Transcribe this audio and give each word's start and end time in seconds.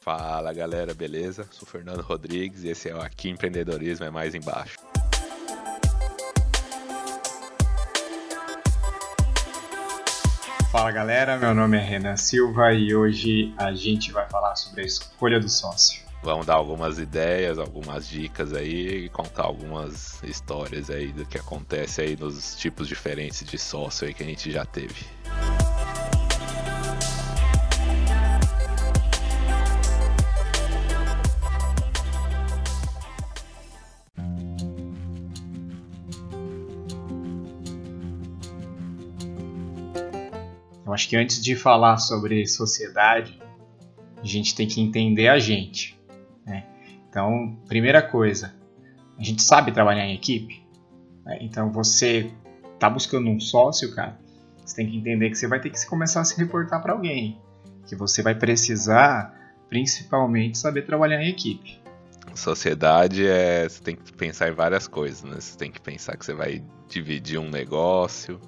Fala 0.00 0.52
galera, 0.52 0.94
beleza? 0.94 1.48
Sou 1.50 1.66
Fernando 1.66 2.00
Rodrigues 2.00 2.62
e 2.62 2.68
esse 2.68 2.88
é 2.88 2.94
o 2.94 3.00
Aqui 3.00 3.28
Empreendedorismo 3.28 4.06
é 4.06 4.10
Mais 4.10 4.36
Embaixo. 4.36 4.76
Fala 10.70 10.92
galera, 10.92 11.36
meu 11.36 11.52
nome 11.52 11.76
é 11.76 11.80
Renan 11.80 12.16
Silva 12.16 12.72
e 12.72 12.94
hoje 12.94 13.52
a 13.56 13.72
gente 13.72 14.12
vai 14.12 14.28
falar 14.28 14.54
sobre 14.54 14.82
a 14.82 14.84
escolha 14.84 15.40
do 15.40 15.48
sócio. 15.48 16.05
Vamos 16.26 16.44
dar 16.44 16.54
algumas 16.54 16.98
ideias, 16.98 17.56
algumas 17.56 18.08
dicas 18.08 18.52
aí 18.52 19.04
e 19.04 19.08
contar 19.08 19.44
algumas 19.44 20.20
histórias 20.24 20.90
aí 20.90 21.12
do 21.12 21.24
que 21.24 21.38
acontece 21.38 22.00
aí 22.00 22.16
nos 22.16 22.56
tipos 22.56 22.88
diferentes 22.88 23.44
de 23.44 23.56
sócio 23.56 24.08
aí 24.08 24.12
que 24.12 24.24
a 24.24 24.26
gente 24.26 24.50
já 24.50 24.64
teve. 24.64 25.06
Eu 40.84 40.92
acho 40.92 41.08
que 41.08 41.14
antes 41.14 41.40
de 41.40 41.54
falar 41.54 41.98
sobre 41.98 42.44
sociedade, 42.48 43.40
a 44.20 44.26
gente 44.26 44.56
tem 44.56 44.66
que 44.66 44.80
entender 44.80 45.28
a 45.28 45.38
gente. 45.38 45.95
Então, 47.16 47.56
primeira 47.66 48.02
coisa, 48.02 48.54
a 49.18 49.22
gente 49.22 49.42
sabe 49.42 49.72
trabalhar 49.72 50.04
em 50.04 50.14
equipe. 50.14 50.62
Né? 51.24 51.38
Então, 51.40 51.72
você 51.72 52.30
está 52.74 52.90
buscando 52.90 53.30
um 53.30 53.40
sócio, 53.40 53.94
cara, 53.94 54.18
você 54.62 54.76
tem 54.76 54.90
que 54.90 54.98
entender 54.98 55.30
que 55.30 55.34
você 55.34 55.48
vai 55.48 55.58
ter 55.58 55.70
que 55.70 55.86
começar 55.86 56.20
a 56.20 56.24
se 56.26 56.36
reportar 56.36 56.82
para 56.82 56.92
alguém. 56.92 57.40
Que 57.86 57.96
você 57.96 58.20
vai 58.20 58.34
precisar, 58.34 59.34
principalmente, 59.70 60.58
saber 60.58 60.82
trabalhar 60.82 61.22
em 61.22 61.30
equipe. 61.30 61.80
Sociedade 62.34 63.26
é. 63.26 63.66
Você 63.66 63.82
tem 63.82 63.96
que 63.96 64.12
pensar 64.12 64.50
em 64.50 64.52
várias 64.52 64.86
coisas, 64.86 65.22
né? 65.22 65.40
Você 65.40 65.56
tem 65.56 65.72
que 65.72 65.80
pensar 65.80 66.18
que 66.18 66.26
você 66.26 66.34
vai 66.34 66.62
dividir 66.86 67.38
um 67.38 67.48
negócio 67.48 68.38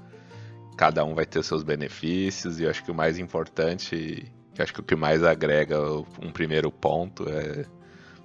cada 0.76 1.04
um 1.04 1.12
vai 1.12 1.26
ter 1.26 1.42
seus 1.42 1.64
benefícios, 1.64 2.60
e 2.60 2.62
eu 2.62 2.70
acho 2.70 2.84
que 2.84 2.90
o 2.92 2.94
mais 2.94 3.18
importante, 3.18 4.32
eu 4.56 4.62
acho 4.62 4.72
que 4.72 4.78
o 4.78 4.84
que 4.84 4.94
mais 4.94 5.24
agrega 5.24 5.76
um 6.22 6.30
primeiro 6.30 6.70
ponto 6.70 7.28
é 7.28 7.66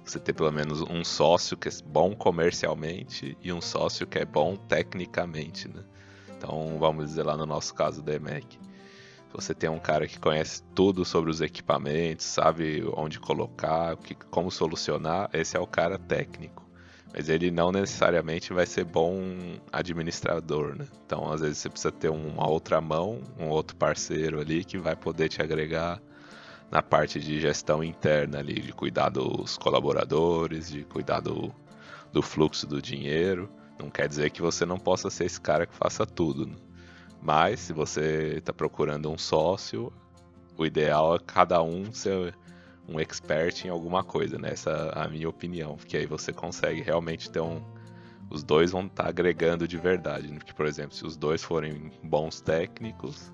você 0.04 0.18
ter 0.18 0.32
pelo 0.32 0.52
menos 0.52 0.82
um 0.82 1.02
sócio 1.02 1.56
que 1.56 1.68
é 1.68 1.72
bom 1.84 2.14
comercialmente 2.14 3.36
e 3.42 3.52
um 3.52 3.60
sócio 3.60 4.06
que 4.06 4.18
é 4.18 4.24
bom 4.24 4.56
tecnicamente, 4.56 5.68
né? 5.68 5.82
Então, 6.36 6.76
vamos 6.78 7.06
dizer 7.06 7.22
lá 7.22 7.36
no 7.36 7.46
nosso 7.46 7.74
caso 7.74 8.02
da 8.02 8.14
EMEC, 8.14 8.58
você 9.32 9.52
tem 9.52 9.68
um 9.68 9.80
cara 9.80 10.06
que 10.06 10.20
conhece 10.20 10.62
tudo 10.74 11.04
sobre 11.04 11.30
os 11.30 11.40
equipamentos, 11.40 12.26
sabe 12.26 12.84
onde 12.94 13.18
colocar, 13.18 13.96
como 14.30 14.50
solucionar, 14.50 15.28
esse 15.32 15.56
é 15.56 15.60
o 15.60 15.66
cara 15.66 15.98
técnico. 15.98 16.62
Mas 17.12 17.28
ele 17.28 17.50
não 17.50 17.72
necessariamente 17.72 18.52
vai 18.52 18.66
ser 18.66 18.84
bom 18.84 19.20
administrador, 19.72 20.76
né? 20.76 20.86
Então, 21.04 21.32
às 21.32 21.40
vezes, 21.40 21.58
você 21.58 21.68
precisa 21.68 21.92
ter 21.92 22.10
uma 22.10 22.48
outra 22.48 22.80
mão, 22.80 23.22
um 23.38 23.48
outro 23.48 23.76
parceiro 23.76 24.40
ali 24.40 24.64
que 24.64 24.78
vai 24.78 24.94
poder 24.94 25.28
te 25.28 25.40
agregar 25.40 26.00
na 26.74 26.82
parte 26.82 27.20
de 27.20 27.40
gestão 27.40 27.84
interna 27.84 28.40
ali, 28.40 28.60
de 28.60 28.72
cuidar 28.72 29.08
dos 29.08 29.56
colaboradores, 29.56 30.68
de 30.68 30.82
cuidar 30.82 31.20
do, 31.20 31.54
do 32.12 32.20
fluxo 32.20 32.66
do 32.66 32.82
dinheiro. 32.82 33.48
Não 33.78 33.88
quer 33.88 34.08
dizer 34.08 34.30
que 34.30 34.42
você 34.42 34.66
não 34.66 34.76
possa 34.76 35.08
ser 35.08 35.26
esse 35.26 35.40
cara 35.40 35.66
que 35.66 35.74
faça 35.76 36.04
tudo. 36.04 36.46
Né? 36.46 36.56
Mas 37.22 37.60
se 37.60 37.72
você 37.72 38.38
está 38.38 38.52
procurando 38.52 39.08
um 39.08 39.16
sócio, 39.16 39.92
o 40.58 40.66
ideal 40.66 41.14
é 41.14 41.20
cada 41.24 41.62
um 41.62 41.92
ser 41.92 42.36
um 42.88 42.98
expert 42.98 43.64
em 43.64 43.68
alguma 43.68 44.02
coisa, 44.02 44.36
né? 44.36 44.50
Essa 44.50 44.70
é 44.96 45.04
a 45.04 45.08
minha 45.08 45.28
opinião, 45.28 45.76
porque 45.76 45.96
aí 45.96 46.06
você 46.06 46.32
consegue 46.32 46.82
realmente 46.82 47.30
ter 47.30 47.40
um. 47.40 47.62
Os 48.28 48.42
dois 48.42 48.72
vão 48.72 48.86
estar 48.86 49.04
tá 49.04 49.08
agregando 49.08 49.68
de 49.68 49.78
verdade. 49.78 50.26
Né? 50.26 50.38
Porque, 50.38 50.52
por 50.52 50.66
exemplo, 50.66 50.96
se 50.96 51.06
os 51.06 51.16
dois 51.16 51.42
forem 51.44 51.92
bons 52.02 52.40
técnicos, 52.40 53.32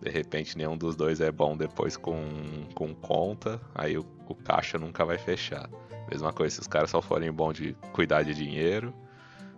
de 0.00 0.10
repente 0.10 0.56
nenhum 0.56 0.76
dos 0.76 0.94
dois 0.94 1.20
é 1.20 1.30
bom 1.30 1.56
depois 1.56 1.96
com, 1.96 2.22
com 2.74 2.94
conta, 2.94 3.60
aí 3.74 3.98
o, 3.98 4.06
o 4.28 4.34
caixa 4.34 4.78
nunca 4.78 5.04
vai 5.04 5.18
fechar. 5.18 5.68
Mesma 6.10 6.32
coisa, 6.32 6.54
se 6.54 6.60
os 6.60 6.66
caras 6.66 6.90
só 6.90 7.02
forem 7.02 7.30
bons 7.30 7.54
de 7.54 7.74
cuidar 7.92 8.22
de 8.22 8.34
dinheiro, 8.34 8.94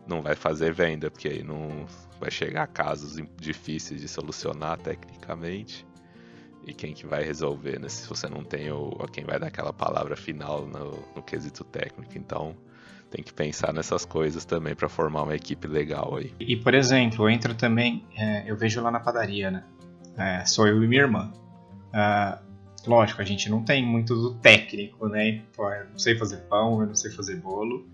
não 0.06 0.20
vai 0.20 0.34
fazer 0.34 0.72
venda, 0.72 1.10
porque 1.10 1.28
aí 1.28 1.42
não 1.42 1.86
vai 2.18 2.30
chegar 2.30 2.66
casos 2.66 3.22
difíceis 3.36 4.00
de 4.00 4.08
solucionar 4.08 4.78
tecnicamente 4.78 5.86
e 6.66 6.74
quem 6.74 6.92
que 6.92 7.06
vai 7.06 7.22
resolver, 7.22 7.78
né? 7.78 7.88
Se 7.88 8.08
você 8.08 8.28
não 8.28 8.44
tem 8.44 8.70
o, 8.70 8.90
quem 9.12 9.24
vai 9.24 9.38
dar 9.38 9.46
aquela 9.46 9.72
palavra 9.72 10.16
final 10.16 10.66
no, 10.66 11.02
no 11.14 11.22
quesito 11.22 11.64
técnico. 11.64 12.16
Então, 12.16 12.54
tem 13.10 13.24
que 13.24 13.32
pensar 13.32 13.72
nessas 13.72 14.04
coisas 14.04 14.44
também 14.44 14.74
para 14.74 14.88
formar 14.88 15.22
uma 15.22 15.34
equipe 15.34 15.66
legal 15.66 16.16
aí. 16.16 16.32
E, 16.38 16.56
por 16.56 16.74
exemplo, 16.74 17.24
eu 17.24 17.30
entro 17.30 17.54
também, 17.54 18.04
é, 18.16 18.50
eu 18.50 18.56
vejo 18.56 18.80
lá 18.82 18.90
na 18.90 19.00
padaria, 19.00 19.50
né? 19.50 19.64
É, 20.20 20.44
sou 20.44 20.68
eu 20.68 20.82
e 20.82 20.86
minha 20.86 21.02
irmã. 21.02 21.32
Ah, 21.92 22.38
lógico, 22.86 23.20
a 23.22 23.24
gente 23.24 23.48
não 23.48 23.62
tem 23.62 23.84
muito 23.84 24.14
do 24.14 24.34
técnico, 24.34 25.08
né? 25.08 25.42
Pô, 25.56 25.70
eu 25.72 25.88
não 25.90 25.98
sei 25.98 26.16
fazer 26.16 26.38
pão, 26.48 26.80
eu 26.80 26.86
não 26.86 26.94
sei 26.94 27.10
fazer 27.10 27.36
bolo. 27.36 27.88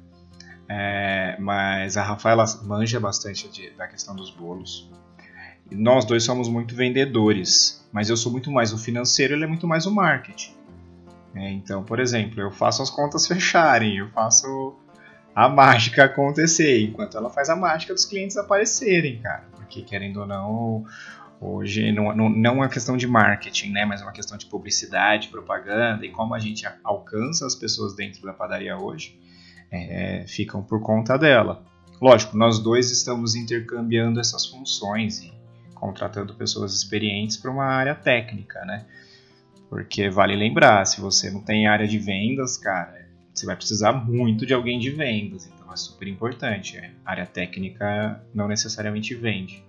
É, 0.69 1.37
mas 1.39 1.97
a 1.97 2.03
Rafaela 2.03 2.45
manja 2.65 2.99
bastante 2.99 3.49
de, 3.49 3.71
da 3.71 3.87
questão 3.87 4.17
dos 4.17 4.31
bolos. 4.31 4.91
E 5.71 5.75
nós 5.75 6.05
dois 6.05 6.25
somos 6.25 6.49
muito 6.49 6.75
vendedores 6.75 7.77
mas 7.97 8.11
eu 8.11 8.17
sou 8.19 8.31
muito 8.31 8.53
mais 8.53 8.75
o 8.75 8.79
financeiro, 8.79 9.33
ele 9.33 9.45
é 9.45 9.47
muito 9.47 9.67
mais 9.67 9.87
o 9.87 9.91
marketing. 9.91 10.55
É, 11.35 11.51
então, 11.51 11.83
por 11.83 11.99
exemplo, 11.99 12.39
eu 12.39 12.51
faço 12.51 12.83
as 12.83 12.91
contas 12.91 13.27
fecharem, 13.27 13.97
eu 13.97 14.11
faço 14.11 14.77
a 15.35 15.49
mágica 15.49 16.05
acontecer, 16.05 16.83
enquanto 16.83 17.17
ela 17.17 17.31
faz 17.31 17.49
a 17.49 17.57
mágica 17.57 17.95
dos 17.95 18.05
clientes 18.05 18.37
aparecerem, 18.37 19.19
cara. 19.23 19.45
Porque 19.67 19.83
querendo 19.83 20.21
ou 20.21 20.27
não, 20.27 20.85
hoje 21.41 21.93
não, 21.93 22.15
não, 22.15 22.31
não 22.31 22.51
é 22.51 22.55
uma 22.55 22.69
questão 22.69 22.97
de 22.97 23.07
marketing, 23.07 23.73
né, 23.73 23.85
mas 23.85 24.01
é 24.01 24.05
uma 24.05 24.13
questão 24.13 24.39
de 24.39 24.47
publicidade, 24.47 25.29
propaganda 25.29 26.07
e 26.07 26.11
como 26.11 26.35
a 26.35 26.39
gente 26.39 26.67
alcança 26.85 27.45
as 27.45 27.55
pessoas 27.55 27.95
dentro 27.95 28.23
da 28.23 28.33
padaria 28.33 28.79
hoje, 28.79 29.19
é, 29.71 30.25
ficam 30.27 30.63
por 30.63 30.81
conta 30.81 31.19
dela. 31.19 31.63
Lógico, 32.01 32.37
nós 32.37 32.59
dois 32.59 32.91
estamos 32.91 33.35
intercambiando 33.35 34.21
essas 34.21 34.47
funções 34.47 35.23
e 35.23 35.33
contratando 35.75 36.35
pessoas 36.35 36.75
experientes 36.75 37.37
para 37.37 37.51
uma 37.51 37.65
área 37.65 37.95
técnica, 37.95 38.65
né? 38.65 38.87
Porque 39.69 40.09
vale 40.09 40.37
lembrar, 40.37 40.85
se 40.87 41.01
você 41.01 41.31
não 41.31 41.41
tem 41.41 41.67
área 41.67 41.89
de 41.89 41.99
vendas, 41.99 42.57
cara, 42.57 43.09
você 43.35 43.45
vai 43.45 43.57
precisar 43.57 43.93
muito 43.93 44.47
de 44.47 44.55
alguém 44.55 44.79
de 44.79 44.91
vendas, 44.91 45.51
é 45.73 45.77
super 45.77 46.09
importante. 46.09 46.77
É. 46.77 46.91
A 47.05 47.13
área 47.13 47.27
técnica 47.27 48.23
não 48.35 48.49
necessariamente 48.49 49.15
vende. 49.15 49.65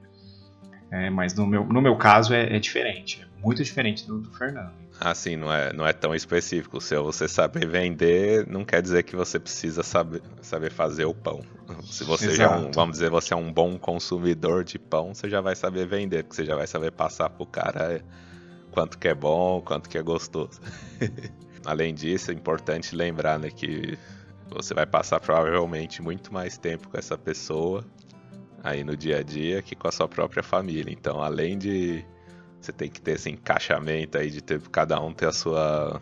É, 0.89 1.09
mas 1.09 1.33
no 1.33 1.45
meu, 1.45 1.65
no 1.65 1.81
meu 1.81 1.97
caso 1.97 2.33
é, 2.33 2.55
é 2.55 2.59
diferente, 2.59 3.21
é 3.21 3.41
muito 3.41 3.61
diferente 3.63 4.07
do, 4.07 4.19
do 4.19 4.31
Fernando. 4.31 4.71
Assim, 4.99 5.35
não 5.35 5.53
é, 5.53 5.71
não 5.73 5.85
é 5.85 5.93
tão 5.93 6.15
específico. 6.15 6.81
Se 6.81 6.97
você 6.97 7.27
saber 7.27 7.67
vender, 7.67 8.47
não 8.47 8.65
quer 8.65 8.81
dizer 8.81 9.03
que 9.03 9.15
você 9.15 9.37
precisa 9.37 9.83
saber, 9.83 10.21
saber 10.41 10.71
fazer 10.71 11.05
o 11.05 11.13
pão. 11.13 11.41
Se 11.83 12.03
você 12.03 12.33
já 12.33 12.45
é 12.45 12.49
um, 12.49 12.71
vamos 12.71 12.93
dizer, 12.93 13.09
você 13.09 13.33
é 13.33 13.37
um 13.37 13.51
bom 13.51 13.77
consumidor 13.77 14.63
de 14.63 14.79
pão, 14.79 15.13
você 15.13 15.29
já 15.29 15.39
vai 15.41 15.55
saber 15.55 15.85
vender, 15.85 16.23
porque 16.23 16.37
você 16.37 16.45
já 16.45 16.55
vai 16.55 16.65
saber 16.65 16.91
passar 16.91 17.29
pro 17.29 17.45
cara 17.45 18.01
quanto 18.71 18.97
que 18.97 19.07
é 19.07 19.13
bom, 19.13 19.61
quanto 19.61 19.87
que 19.89 19.97
é 19.97 20.01
gostoso. 20.01 20.59
Além 21.65 21.93
disso, 21.93 22.31
é 22.31 22.33
importante 22.33 22.95
lembrar 22.95 23.37
né, 23.37 23.49
que 23.51 23.97
você 24.55 24.73
vai 24.73 24.85
passar 24.85 25.19
provavelmente 25.19 26.01
muito 26.01 26.33
mais 26.33 26.57
tempo 26.57 26.89
com 26.89 26.97
essa 26.97 27.17
pessoa 27.17 27.85
aí 28.63 28.83
no 28.83 28.95
dia 28.95 29.19
a 29.19 29.23
dia 29.23 29.61
que 29.61 29.75
com 29.75 29.87
a 29.87 29.91
sua 29.91 30.07
própria 30.07 30.43
família. 30.43 30.91
Então, 30.91 31.21
além 31.21 31.57
de 31.57 32.05
você 32.59 32.71
tem 32.71 32.89
que 32.89 33.01
ter 33.01 33.11
esse 33.11 33.29
encaixamento 33.29 34.17
aí 34.17 34.29
de 34.29 34.41
ter 34.41 34.59
cada 34.69 34.99
um 35.01 35.13
ter 35.13 35.27
a 35.27 35.31
sua 35.31 36.01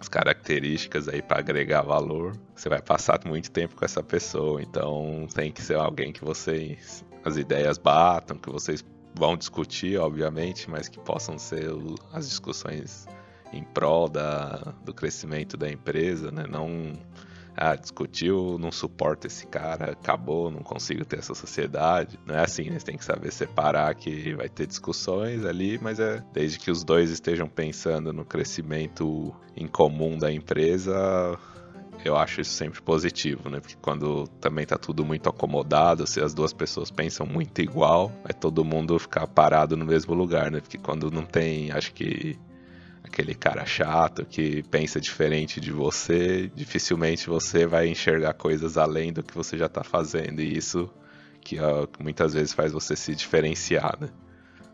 as 0.00 0.08
características 0.08 1.08
aí 1.08 1.20
para 1.20 1.40
agregar 1.40 1.82
valor. 1.82 2.32
Você 2.54 2.68
vai 2.68 2.80
passar 2.80 3.20
muito 3.26 3.50
tempo 3.50 3.74
com 3.74 3.84
essa 3.84 4.02
pessoa, 4.02 4.62
então 4.62 5.26
tem 5.34 5.50
que 5.50 5.60
ser 5.60 5.76
alguém 5.76 6.12
que 6.12 6.24
vocês 6.24 7.04
as 7.24 7.36
ideias 7.36 7.78
batam, 7.78 8.38
que 8.38 8.48
vocês 8.48 8.84
vão 9.14 9.36
discutir, 9.36 9.98
obviamente, 9.98 10.70
mas 10.70 10.88
que 10.88 10.98
possam 11.00 11.36
ser 11.36 11.68
as 12.12 12.28
discussões 12.28 13.06
em 13.52 13.64
prol 13.64 14.08
da, 14.08 14.72
do 14.84 14.94
crescimento 14.94 15.56
da 15.56 15.70
empresa, 15.70 16.30
né? 16.30 16.44
Não 16.48 16.92
ah, 17.60 17.74
discutiu, 17.74 18.56
não 18.56 18.70
suporta 18.70 19.26
esse 19.26 19.44
cara, 19.44 19.90
acabou, 19.90 20.48
não 20.48 20.62
consigo 20.62 21.04
ter 21.04 21.18
essa 21.18 21.34
sociedade. 21.34 22.16
Não 22.24 22.36
é 22.36 22.44
assim, 22.44 22.70
né? 22.70 22.78
Você 22.78 22.86
tem 22.86 22.96
que 22.96 23.04
saber 23.04 23.32
separar 23.32 23.92
que 23.96 24.32
vai 24.34 24.48
ter 24.48 24.64
discussões 24.64 25.44
ali, 25.44 25.76
mas 25.82 25.98
é 25.98 26.22
desde 26.32 26.60
que 26.60 26.70
os 26.70 26.84
dois 26.84 27.10
estejam 27.10 27.48
pensando 27.48 28.12
no 28.12 28.24
crescimento 28.24 29.34
em 29.56 29.66
comum 29.66 30.16
da 30.16 30.30
empresa, 30.32 31.36
eu 32.04 32.16
acho 32.16 32.40
isso 32.40 32.52
sempre 32.52 32.80
positivo, 32.80 33.50
né? 33.50 33.58
Porque 33.58 33.76
quando 33.82 34.28
também 34.40 34.64
tá 34.64 34.78
tudo 34.78 35.04
muito 35.04 35.28
acomodado, 35.28 36.06
se 36.06 36.20
as 36.20 36.32
duas 36.32 36.52
pessoas 36.52 36.92
pensam 36.92 37.26
muito 37.26 37.60
igual, 37.60 38.12
vai 38.22 38.32
todo 38.32 38.64
mundo 38.64 38.96
ficar 39.00 39.26
parado 39.26 39.76
no 39.76 39.84
mesmo 39.84 40.14
lugar, 40.14 40.48
né? 40.48 40.60
Porque 40.60 40.78
quando 40.78 41.10
não 41.10 41.24
tem, 41.24 41.72
acho 41.72 41.92
que 41.92 42.38
aquele 43.08 43.34
cara 43.34 43.66
chato 43.66 44.24
que 44.24 44.62
pensa 44.64 45.00
diferente 45.00 45.60
de 45.60 45.72
você, 45.72 46.50
dificilmente 46.54 47.28
você 47.28 47.66
vai 47.66 47.88
enxergar 47.88 48.34
coisas 48.34 48.78
além 48.78 49.12
do 49.12 49.22
que 49.22 49.34
você 49.34 49.58
já 49.58 49.68
tá 49.68 49.82
fazendo. 49.82 50.40
E 50.40 50.56
isso 50.56 50.88
que, 51.40 51.56
muitas 51.98 52.34
vezes 52.34 52.52
faz 52.52 52.72
você 52.72 52.94
se 52.94 53.14
diferenciar, 53.14 53.98
né? 54.00 54.08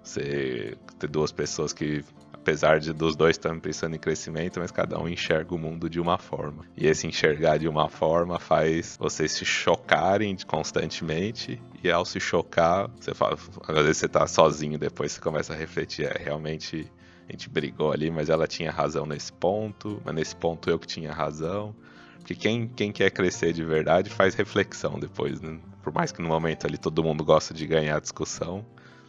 Você 0.03 0.77
ter 0.99 1.09
duas 1.09 1.33
pessoas 1.33 1.73
que 1.73 2.05
apesar 2.45 2.79
de 2.79 2.93
dos 2.93 3.17
dois 3.17 3.37
estarem 3.37 3.59
pensando 3.59 3.97
em 3.97 3.99
crescimento, 3.99 4.61
mas 4.61 4.71
cada 4.71 5.01
um 5.01 5.09
enxerga 5.09 5.55
o 5.55 5.59
mundo 5.59 5.89
de 5.89 5.99
uma 5.99 6.19
forma. 6.19 6.67
E 6.77 6.87
esse 6.87 7.07
enxergar 7.07 7.59
de 7.59 7.67
uma 7.67 7.89
forma 7.89 8.39
faz 8.39 8.99
vocês 9.01 9.33
se 9.33 9.47
chocarem 9.47 10.37
constantemente, 10.47 11.59
e 11.83 11.91
ao 11.91 12.05
se 12.05 12.21
chocar, 12.21 12.91
você 13.01 13.15
fala, 13.15 13.39
às 13.67 13.77
vezes 13.77 13.97
você 13.97 14.09
tá 14.09 14.27
sozinho, 14.27 14.79
depois 14.79 15.13
você 15.13 15.21
começa 15.23 15.55
a 15.55 15.57
refletir, 15.57 16.05
é, 16.05 16.23
realmente 16.23 16.87
a 17.29 17.32
gente 17.32 17.49
brigou 17.49 17.93
ali, 17.93 18.11
mas 18.11 18.29
ela 18.29 18.47
tinha 18.47 18.71
razão 18.71 19.06
nesse 19.06 19.32
ponto, 19.32 20.00
mas 20.05 20.15
nesse 20.15 20.37
ponto 20.37 20.69
eu 20.69 20.79
que 20.79 20.87
tinha 20.87 21.12
razão. 21.12 21.75
Porque 22.19 22.35
quem, 22.35 22.69
quem 22.69 22.91
quer 22.91 23.11
crescer 23.11 23.53
de 23.53 23.65
verdade 23.65 24.09
faz 24.09 24.35
reflexão 24.35 24.99
depois, 24.99 25.41
né? 25.41 25.59
Por 25.82 25.93
mais 25.93 26.11
que 26.11 26.23
no 26.23 26.29
momento 26.29 26.67
ali 26.67 26.79
todo 26.79 27.03
mundo 27.03 27.25
gosta 27.25 27.53
de 27.53 27.67
ganhar 27.67 28.00
discussão, 28.00 28.65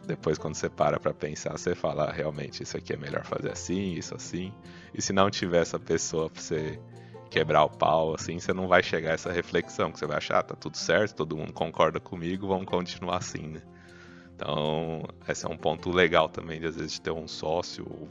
depois, 0.06 0.38
quando 0.38 0.56
você 0.56 0.70
para 0.70 1.00
pra 1.00 1.14
pensar, 1.14 1.52
você 1.58 1.74
fala, 1.74 2.06
ah, 2.06 2.12
realmente, 2.12 2.62
isso 2.62 2.78
aqui 2.78 2.94
é 2.94 2.98
melhor 2.98 3.26
fazer 3.26 3.52
assim, 3.52 3.94
isso 3.94 4.16
assim. 4.16 4.54
E 4.94 5.02
se 5.02 5.12
não 5.12 5.30
tiver 5.30 5.62
essa 5.62 5.80
pessoa 5.80 6.30
pra 6.30 6.42
você 6.42 6.80
quebrar 7.30 7.64
o 7.64 7.70
pau, 7.70 8.14
assim, 8.14 8.40
você 8.40 8.54
não 8.54 8.68
vai 8.68 8.84
chegar 8.84 9.12
a 9.12 9.14
essa 9.14 9.32
reflexão, 9.32 9.92
que 9.92 10.00
você 10.00 10.06
vai 10.06 10.18
achar, 10.18 10.40
ah, 10.40 10.44
tá 10.44 10.56
tudo 10.56 10.78
certo, 10.78 11.16
todo 11.16 11.36
mundo 11.36 11.52
concorda 11.52 12.00
comigo, 12.00 12.48
vamos 12.48 12.66
continuar 12.66 13.18
assim, 13.18 13.48
né? 13.48 13.62
Então, 14.36 15.04
esse 15.28 15.46
é 15.46 15.50
um 15.50 15.58
ponto 15.58 15.90
legal 15.90 16.28
também, 16.28 16.60
de 16.60 16.68
às 16.68 16.76
vezes 16.76 17.00
ter 17.00 17.12
um 17.12 17.28
sócio 17.28 17.86
ou 17.90 18.10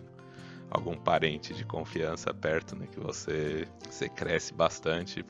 algum 0.70 0.96
parente 0.96 1.52
de 1.52 1.64
confiança 1.64 2.32
perto, 2.32 2.74
né? 2.74 2.86
Que 2.90 2.98
você, 2.98 3.68
você 3.88 4.08
cresce 4.08 4.54
bastante 4.54 5.24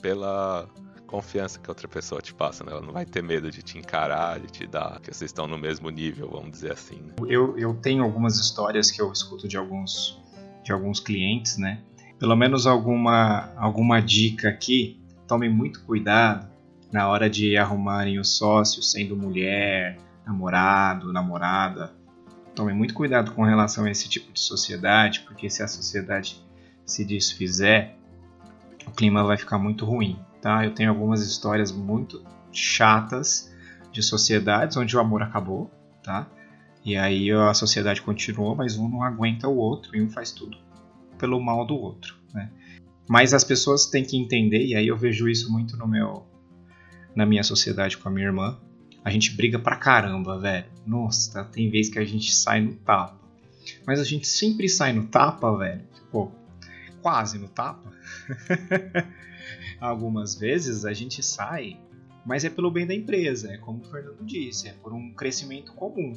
pela 0.00 0.68
confiança 1.06 1.58
que 1.58 1.68
outra 1.68 1.88
pessoa 1.88 2.22
te 2.22 2.32
passa, 2.32 2.64
né? 2.64 2.72
Ela 2.72 2.80
não 2.80 2.92
vai 2.92 3.04
ter 3.04 3.22
medo 3.22 3.50
de 3.50 3.62
te 3.62 3.76
encarar, 3.76 4.38
de 4.38 4.46
te 4.46 4.66
dar, 4.66 5.00
que 5.00 5.12
vocês 5.12 5.30
estão 5.30 5.48
no 5.48 5.58
mesmo 5.58 5.90
nível, 5.90 6.28
vamos 6.30 6.52
dizer 6.52 6.72
assim. 6.72 6.96
Né? 6.96 7.14
Eu, 7.28 7.58
eu 7.58 7.74
tenho 7.74 8.04
algumas 8.04 8.38
histórias 8.38 8.90
que 8.90 9.02
eu 9.02 9.10
escuto 9.12 9.48
de 9.48 9.56
alguns, 9.56 10.20
de 10.62 10.72
alguns 10.72 11.00
clientes, 11.00 11.58
né? 11.58 11.82
Pelo 12.18 12.36
menos 12.36 12.66
alguma, 12.66 13.52
alguma 13.56 14.00
dica 14.00 14.48
aqui, 14.48 15.00
tomem 15.26 15.52
muito 15.52 15.82
cuidado 15.82 16.48
na 16.92 17.08
hora 17.08 17.28
de 17.28 17.56
arrumarem 17.56 18.18
o 18.18 18.24
sócio, 18.24 18.82
sendo 18.82 19.16
mulher, 19.16 19.98
namorado, 20.26 21.12
namorada. 21.12 21.94
Tomem 22.54 22.74
muito 22.74 22.92
cuidado 22.92 23.32
com 23.32 23.44
relação 23.44 23.84
a 23.84 23.90
esse 23.90 24.08
tipo 24.08 24.32
de 24.32 24.40
sociedade, 24.40 25.20
porque 25.20 25.48
se 25.48 25.62
a 25.62 25.68
sociedade 25.68 26.44
se 26.84 27.04
desfizer, 27.04 27.94
o 28.86 28.90
clima 28.90 29.22
vai 29.24 29.36
ficar 29.36 29.58
muito 29.58 29.84
ruim 29.84 30.18
tá? 30.46 30.64
Eu 30.64 30.72
tenho 30.72 30.90
algumas 30.90 31.26
histórias 31.26 31.72
muito 31.72 32.22
chatas 32.52 33.52
de 33.90 34.00
sociedades 34.00 34.76
onde 34.76 34.96
o 34.96 35.00
amor 35.00 35.20
acabou, 35.20 35.68
tá? 36.04 36.24
E 36.84 36.96
aí 36.96 37.32
a 37.32 37.52
sociedade 37.52 38.00
continuou, 38.00 38.54
mas 38.54 38.78
um 38.78 38.88
não 38.88 39.02
aguenta 39.02 39.48
o 39.48 39.56
outro 39.56 39.96
e 39.96 40.00
um 40.00 40.08
faz 40.08 40.30
tudo 40.30 40.56
pelo 41.18 41.40
mal 41.40 41.66
do 41.66 41.74
outro, 41.74 42.14
né? 42.32 42.48
Mas 43.08 43.34
as 43.34 43.42
pessoas 43.42 43.86
têm 43.86 44.04
que 44.04 44.16
entender, 44.16 44.64
e 44.64 44.76
aí 44.76 44.86
eu 44.86 44.96
vejo 44.96 45.28
isso 45.28 45.50
muito 45.50 45.76
no 45.76 45.88
meu 45.88 46.24
na 47.12 47.26
minha 47.26 47.42
sociedade 47.42 47.96
com 47.98 48.08
a 48.08 48.12
minha 48.12 48.26
irmã. 48.26 48.56
A 49.06 49.10
gente 49.10 49.36
briga 49.36 49.56
pra 49.56 49.76
caramba, 49.76 50.36
velho. 50.36 50.66
Nossa, 50.84 51.44
tem 51.44 51.70
vezes 51.70 51.92
que 51.92 51.98
a 52.00 52.04
gente 52.04 52.34
sai 52.34 52.60
no 52.60 52.74
tapa. 52.74 53.16
Mas 53.86 54.00
a 54.00 54.04
gente 54.04 54.26
sempre 54.26 54.68
sai 54.68 54.92
no 54.92 55.06
tapa, 55.06 55.56
velho. 55.56 55.80
Tipo, 55.94 56.32
quase 57.00 57.38
no 57.38 57.46
tapa. 57.46 57.92
algumas 59.80 60.34
vezes 60.34 60.84
a 60.84 60.92
gente 60.92 61.22
sai, 61.22 61.78
mas 62.24 62.44
é 62.44 62.50
pelo 62.50 62.68
bem 62.68 62.84
da 62.84 62.96
empresa, 62.96 63.52
é 63.52 63.58
como 63.58 63.80
o 63.80 63.84
Fernando 63.84 64.24
disse, 64.24 64.66
é 64.66 64.72
por 64.72 64.92
um 64.92 65.12
crescimento 65.12 65.72
comum. 65.74 66.12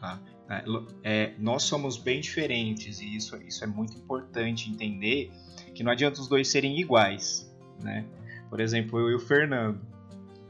Tá? 0.00 0.20
É, 0.48 0.64
é, 1.04 1.34
nós 1.38 1.62
somos 1.62 1.96
bem 1.96 2.20
diferentes 2.20 3.00
e 3.00 3.14
isso, 3.14 3.36
isso 3.46 3.62
é 3.62 3.68
muito 3.68 3.96
importante 3.96 4.68
entender 4.68 5.30
que 5.72 5.84
não 5.84 5.92
adianta 5.92 6.20
os 6.20 6.26
dois 6.26 6.48
serem 6.48 6.80
iguais. 6.80 7.48
Né? 7.80 8.04
Por 8.50 8.58
exemplo, 8.58 8.98
eu 8.98 9.10
e 9.10 9.14
o 9.14 9.20
Fernando. 9.20 9.80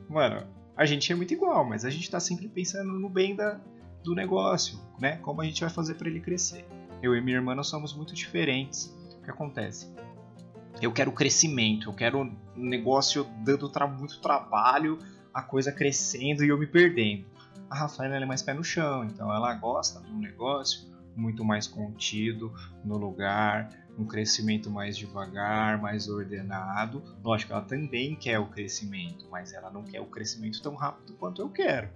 Mano, 0.09 0.56
a 0.77 0.85
gente 0.85 1.11
é 1.11 1.15
muito 1.15 1.33
igual, 1.33 1.65
mas 1.65 1.85
a 1.85 1.91
gente 1.91 2.03
está 2.03 2.21
sempre 2.21 2.49
pensando 2.49 2.93
no 2.93 3.09
bem 3.09 3.35
da, 3.35 3.61
do 4.05 4.15
negócio, 4.15 4.79
né? 4.99 5.17
Como 5.17 5.41
a 5.41 5.45
gente 5.45 5.61
vai 5.61 5.71
fazer 5.71 5.95
para 5.95 6.09
ele 6.09 6.21
crescer. 6.21 6.67
Eu 7.03 7.17
e 7.17 7.21
minha 7.21 7.37
irmã 7.37 7.55
nós 7.55 7.69
somos 7.69 7.95
muito 7.95 8.15
diferentes. 8.15 8.95
O 9.19 9.23
que 9.23 9.31
acontece? 9.31 9.89
eu 10.81 10.93
quero 10.93 11.11
crescimento, 11.13 11.89
eu 11.89 11.95
quero 11.95 12.21
um 12.21 12.37
negócio 12.57 13.27
dando 13.45 13.69
tra 13.69 13.87
muito 13.87 14.21
trabalho, 14.21 14.99
a 15.33 15.43
coisa 15.43 15.73
crescendo 15.73 16.45
e 16.45 16.49
eu 16.49 16.59
me 16.59 16.67
perdendo. 16.67 17.25
A 17.69 17.77
Rafaela 17.77 18.17
é 18.17 18.25
mais 18.25 18.43
pé 18.43 18.53
no 18.53 18.63
chão, 18.63 19.05
então 19.05 19.33
ela 19.33 19.53
gosta 19.55 20.01
um 20.09 20.19
negócio 20.19 20.87
muito 21.17 21.45
mais 21.45 21.67
contido 21.67 22.53
no 22.85 22.97
lugar, 22.97 23.71
um 23.99 24.05
crescimento 24.05 24.71
mais 24.71 24.97
devagar, 24.97 25.81
mais 25.81 26.09
ordenado. 26.09 27.03
Lógico, 27.25 27.53
ela 27.53 27.63
também 27.63 28.15
quer 28.15 28.39
o 28.39 28.47
crescimento, 28.47 29.27
mas 29.31 29.53
ela 29.53 29.71
não 29.71 29.83
quer 29.83 30.01
o 30.01 30.07
crescimento 30.07 30.61
tão 30.63 30.75
rápido 30.75 31.15
quanto 31.15 31.41
eu 31.41 31.49
quero. 31.49 31.89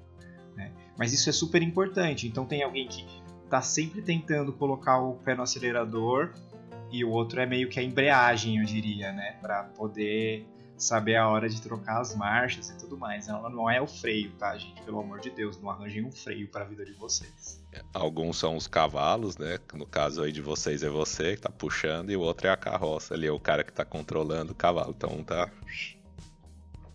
Né? 0.57 0.73
Mas 0.97 1.13
isso 1.13 1.29
é 1.29 1.33
super 1.33 1.63
importante. 1.63 2.27
Então 2.27 2.47
tem 2.47 2.63
alguém 2.63 2.89
que 2.89 3.05
está 3.45 3.61
sempre 3.61 4.01
tentando 4.01 4.53
colocar 4.53 4.99
o 4.99 5.15
pé 5.17 5.35
no 5.35 5.43
acelerador 5.43 6.33
e 6.91 7.05
o 7.05 7.11
outro 7.11 7.41
é 7.41 7.47
meio 7.47 7.69
que 7.69 7.79
a 7.79 7.83
embreagem, 7.83 8.59
eu 8.59 8.65
diria, 8.65 9.13
né? 9.13 9.37
Para 9.41 9.65
poder 9.65 10.47
saber 10.85 11.17
a 11.17 11.29
hora 11.29 11.49
de 11.49 11.61
trocar 11.61 12.01
as 12.01 12.15
marchas 12.15 12.71
e 12.71 12.77
tudo 12.77 12.97
mais. 12.97 13.29
Ela 13.29 13.49
não 13.49 13.69
é 13.69 13.81
o 13.81 13.87
freio, 13.87 14.31
tá, 14.33 14.57
gente? 14.57 14.81
Pelo 14.83 15.01
amor 15.01 15.21
de 15.21 15.31
Deus, 15.31 15.61
não 15.61 15.71
arranjem 15.71 16.05
um 16.05 16.13
freio 16.13 16.49
para 16.49 16.63
a 16.63 16.69
vida 16.69 16.85
de 16.85 16.93
vocês. 16.93 17.63
Alguns 17.93 18.39
são 18.39 18.57
os 18.57 18.67
cavalos, 18.67 19.37
né? 19.37 19.59
No 19.75 19.87
caso 19.87 20.23
aí 20.23 20.33
de 20.33 20.41
vocês 20.41 20.83
é 20.83 20.89
você 20.89 21.37
que 21.37 21.43
tá 21.43 21.51
puxando 21.51 22.11
e 22.11 22.17
o 22.17 22.21
outro 22.21 22.47
é 22.47 22.51
a 22.51 22.57
carroça 22.57 23.15
ali, 23.15 23.27
é 23.27 23.33
o 23.33 23.41
cara 23.41 23.63
que 23.63 23.73
tá 23.73 23.85
controlando 23.85 24.53
o 24.53 24.55
cavalo. 24.55 24.95
Então 24.97 25.11
um 25.11 25.23
tá 25.23 25.49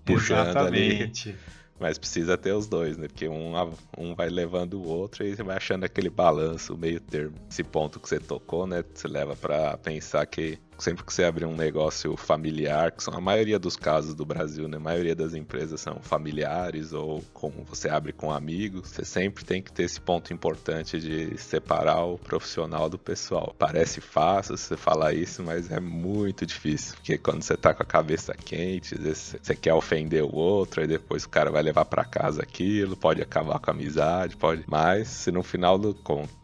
puxando 0.04 0.50
Exatamente. 0.50 1.30
ali 1.30 1.56
mas 1.80 1.98
precisa 1.98 2.38
ter 2.38 2.54
os 2.54 2.68
dois, 2.68 2.98
né? 2.98 3.08
Porque 3.08 3.28
um, 3.28 3.54
um 3.98 4.16
vai 4.16 4.30
levando 4.30 4.76
o 4.76 4.88
outro 4.88 5.26
e 5.26 5.36
você 5.36 5.44
vai 5.44 5.58
achando 5.58 5.84
aquele 5.84 6.10
balanço, 6.10 6.78
meio 6.78 7.02
termo. 7.02 7.36
Esse 7.50 7.64
ponto 7.64 8.00
que 8.00 8.08
você 8.08 8.20
tocou, 8.20 8.66
né? 8.66 8.84
Você 8.94 9.08
leva 9.08 9.36
para 9.36 9.78
pensar 9.78 10.26
que 10.26 10.58
sempre 10.78 11.04
que 11.04 11.14
você 11.14 11.24
abrir 11.24 11.46
um 11.46 11.56
negócio 11.56 12.16
familiar, 12.18 12.92
que 12.92 13.04
são 13.04 13.14
a 13.14 13.22
maioria 13.22 13.58
dos 13.60 13.76
casos 13.76 14.14
do 14.14 14.26
Brasil, 14.26 14.68
né? 14.68 14.78
A 14.78 14.80
maioria 14.80 15.16
das 15.16 15.34
empresas 15.34 15.82
são 15.82 16.00
familiares 16.02 16.94
ou 16.94 17.24
como 17.34 17.64
você 17.64 17.90
abre 17.90 18.12
com 18.12 18.32
amigos, 18.32 18.90
você 18.90 19.06
sempre 19.06 19.44
tem 19.46 19.62
que 19.62 19.72
ter 19.72 19.84
esse 19.84 20.00
ponto 20.00 20.34
importante 20.34 21.00
de 21.00 21.38
separar 21.38 22.04
o 22.04 22.18
profissional 22.18 22.90
do 22.90 22.98
pessoal. 22.98 23.56
Parece 23.58 24.02
fácil 24.02 24.58
você 24.58 24.76
falar 24.76 25.14
isso, 25.14 25.44
mas 25.44 25.72
é 25.72 25.80
muito 25.80 26.46
difícil, 26.46 26.96
porque 26.96 27.18
quando 27.18 27.42
você 27.42 27.56
tá 27.56 27.74
com 27.74 27.84
a 27.84 27.86
cabeça 27.86 28.34
quente, 28.34 28.96
você 28.96 29.56
quer 29.56 29.74
ofender 29.74 30.24
o 30.24 30.36
outro, 30.36 30.84
e 30.84 30.88
depois 30.88 31.24
o 31.24 31.30
cara 31.30 31.52
vai 31.52 31.64
levar 31.64 31.86
para 31.86 32.04
casa 32.04 32.42
aquilo, 32.42 32.96
pode 32.96 33.22
acabar 33.22 33.60
com 33.60 33.72
a 33.72 33.74
amizade, 33.74 34.36
pode. 34.36 34.64
Mas 34.68 35.08
se 35.08 35.32
no 35.32 35.44
final 35.44 35.78
do, 35.78 35.96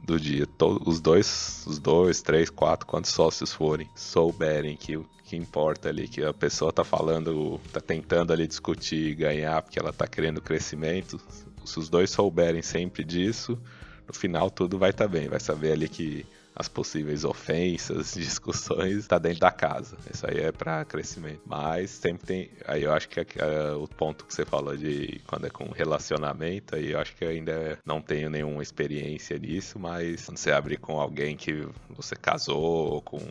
do 0.03 0.19
dia, 0.19 0.45
todos, 0.45 0.87
os 0.87 0.99
dois, 0.99 1.63
os 1.67 1.79
dois, 1.79 2.21
três, 2.21 2.49
quatro, 2.49 2.85
quantos 2.85 3.11
sócios 3.11 3.53
forem, 3.53 3.89
souberem 4.21 4.77
que 4.77 4.95
o 4.95 5.05
que 5.25 5.35
importa 5.35 5.89
ali, 5.89 6.07
que 6.07 6.23
a 6.23 6.33
pessoa 6.33 6.71
tá 6.71 6.83
falando, 6.83 7.59
tá 7.71 7.79
tentando 7.79 8.31
ali 8.33 8.45
discutir 8.45 9.11
e 9.11 9.15
ganhar 9.15 9.61
porque 9.61 9.79
ela 9.79 9.91
tá 9.91 10.05
querendo 10.05 10.41
crescimento, 10.41 11.19
se 11.65 11.79
os 11.79 11.89
dois 11.89 12.11
souberem 12.11 12.61
sempre 12.61 13.03
disso, 13.03 13.57
no 14.05 14.13
final 14.13 14.51
tudo 14.51 14.77
vai 14.77 14.91
estar 14.91 15.05
tá 15.05 15.09
bem, 15.09 15.27
vai 15.27 15.39
saber 15.39 15.71
ali 15.71 15.87
que 15.87 16.25
as 16.53 16.67
possíveis 16.67 17.23
ofensas, 17.23 18.13
discussões, 18.19 18.97
está 18.97 19.17
dentro 19.17 19.39
da 19.39 19.51
casa. 19.51 19.97
Isso 20.13 20.29
aí 20.29 20.41
é 20.41 20.51
para 20.51 20.83
crescimento. 20.83 21.41
Mas 21.45 21.91
sempre 21.91 22.27
tem. 22.27 22.51
Aí 22.67 22.83
eu 22.83 22.91
acho 22.91 23.07
que 23.07 23.21
é, 23.21 23.71
o 23.71 23.87
ponto 23.87 24.25
que 24.25 24.33
você 24.33 24.43
falou 24.43 24.75
de 24.75 25.21
quando 25.25 25.47
é 25.47 25.49
com 25.49 25.71
relacionamento, 25.71 26.75
aí 26.75 26.91
eu 26.91 26.99
acho 26.99 27.15
que 27.15 27.23
eu 27.23 27.29
ainda 27.29 27.79
não 27.85 28.01
tenho 28.01 28.29
nenhuma 28.29 28.61
experiência 28.61 29.37
nisso, 29.39 29.79
mas 29.79 30.25
quando 30.25 30.37
você 30.37 30.51
abre 30.51 30.75
com 30.75 30.99
alguém 30.99 31.37
que 31.37 31.65
você 31.89 32.17
casou, 32.17 32.61
ou 32.95 33.01
com 33.01 33.21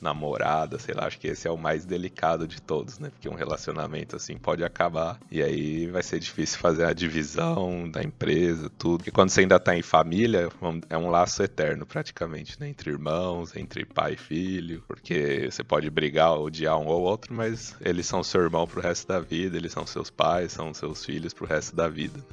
namorada, 0.00 0.78
sei 0.78 0.94
lá, 0.94 1.06
acho 1.06 1.18
que 1.18 1.28
esse 1.28 1.46
é 1.46 1.50
o 1.50 1.56
mais 1.56 1.84
delicado 1.84 2.46
de 2.46 2.60
todos, 2.60 2.98
né? 2.98 3.10
Porque 3.10 3.28
um 3.28 3.34
relacionamento 3.34 4.16
assim 4.16 4.36
pode 4.36 4.64
acabar 4.64 5.18
e 5.30 5.42
aí 5.42 5.86
vai 5.86 6.02
ser 6.02 6.18
difícil 6.18 6.58
fazer 6.58 6.84
a 6.84 6.92
divisão 6.92 7.88
da 7.88 8.02
empresa, 8.02 8.70
tudo. 8.78 9.04
E 9.06 9.10
quando 9.10 9.30
você 9.30 9.40
ainda 9.40 9.58
tá 9.58 9.76
em 9.76 9.82
família, 9.82 10.48
é 10.88 10.96
um 10.96 11.08
laço 11.10 11.42
eterno 11.42 11.86
praticamente. 11.86 12.60
né? 12.60 12.68
Entre 12.68 12.90
irmãos, 12.90 13.54
entre 13.56 13.84
pai 13.84 14.14
e 14.14 14.16
filho, 14.16 14.82
porque 14.86 15.48
você 15.50 15.62
pode 15.64 15.88
brigar, 15.90 16.38
odiar 16.38 16.78
um 16.78 16.86
ou 16.86 17.02
outro, 17.02 17.34
mas 17.34 17.74
eles 17.80 18.06
são 18.06 18.22
seu 18.22 18.42
irmão 18.42 18.66
pro 18.66 18.80
resto 18.80 19.06
da 19.08 19.20
vida, 19.20 19.56
eles 19.56 19.72
são 19.72 19.86
seus 19.86 20.10
pais, 20.10 20.52
são 20.52 20.72
seus 20.74 21.04
filhos 21.04 21.32
pro 21.32 21.46
resto 21.46 21.74
da 21.74 21.88
vida. 21.88 22.24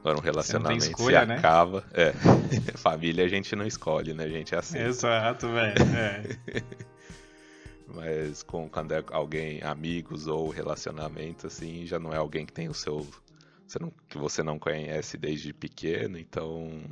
Agora 0.00 0.18
um 0.18 0.22
relacionamento 0.22 0.84
escolha, 0.84 1.20
se 1.20 1.26
né? 1.26 1.36
acaba. 1.36 1.84
É. 1.92 2.12
Família 2.78 3.24
a 3.24 3.28
gente 3.28 3.54
não 3.56 3.66
escolhe, 3.66 4.14
né? 4.14 4.24
A 4.24 4.28
gente 4.28 4.54
é 4.54 4.58
assim. 4.58 4.78
Exato, 4.78 5.48
velho. 5.48 5.74
É. 5.96 6.22
Mas 7.94 8.42
com, 8.42 8.68
quando 8.68 8.92
é 8.92 9.02
alguém, 9.10 9.62
amigos 9.62 10.26
ou 10.26 10.50
relacionamento, 10.50 11.46
assim, 11.46 11.86
já 11.86 11.98
não 11.98 12.12
é 12.12 12.16
alguém 12.16 12.44
que 12.44 12.52
tem 12.52 12.68
o 12.68 12.74
seu. 12.74 13.06
Você 13.66 13.78
não, 13.78 13.92
que 14.08 14.18
você 14.18 14.42
não 14.42 14.58
conhece 14.58 15.16
desde 15.16 15.52
pequeno, 15.52 16.18
então 16.18 16.82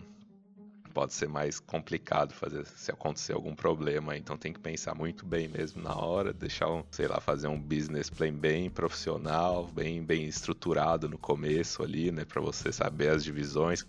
pode 0.96 1.12
ser 1.12 1.28
mais 1.28 1.60
complicado 1.60 2.32
fazer 2.32 2.64
se 2.64 2.90
acontecer 2.90 3.34
algum 3.34 3.54
problema. 3.54 4.16
Então 4.16 4.34
tem 4.34 4.50
que 4.50 4.58
pensar 4.58 4.94
muito 4.94 5.26
bem 5.26 5.46
mesmo 5.46 5.82
na 5.82 5.94
hora, 5.94 6.32
deixar 6.32 6.70
um, 6.70 6.82
sei 6.90 7.06
lá, 7.06 7.20
fazer 7.20 7.48
um 7.48 7.60
business 7.60 8.08
plan 8.08 8.32
bem 8.32 8.70
profissional, 8.70 9.66
bem 9.66 10.02
bem 10.02 10.24
estruturado 10.24 11.06
no 11.06 11.18
começo 11.18 11.82
ali, 11.82 12.10
né, 12.10 12.24
para 12.24 12.40
você 12.40 12.72
saber 12.72 13.10
as 13.10 13.22
divisões 13.22 13.84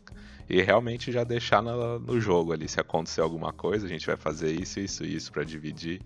e 0.49 0.61
realmente 0.61 1.09
já 1.09 1.23
deixar 1.23 1.61
no, 1.61 1.97
no 1.97 2.19
jogo 2.19 2.51
ali. 2.51 2.67
Se 2.67 2.79
acontecer 2.79 3.21
alguma 3.21 3.53
coisa, 3.53 3.85
a 3.85 3.89
gente 3.89 4.05
vai 4.05 4.17
fazer 4.17 4.51
isso, 4.51 4.79
isso, 4.81 5.05
isso 5.05 5.31
para 5.31 5.45
dividir. 5.45 6.01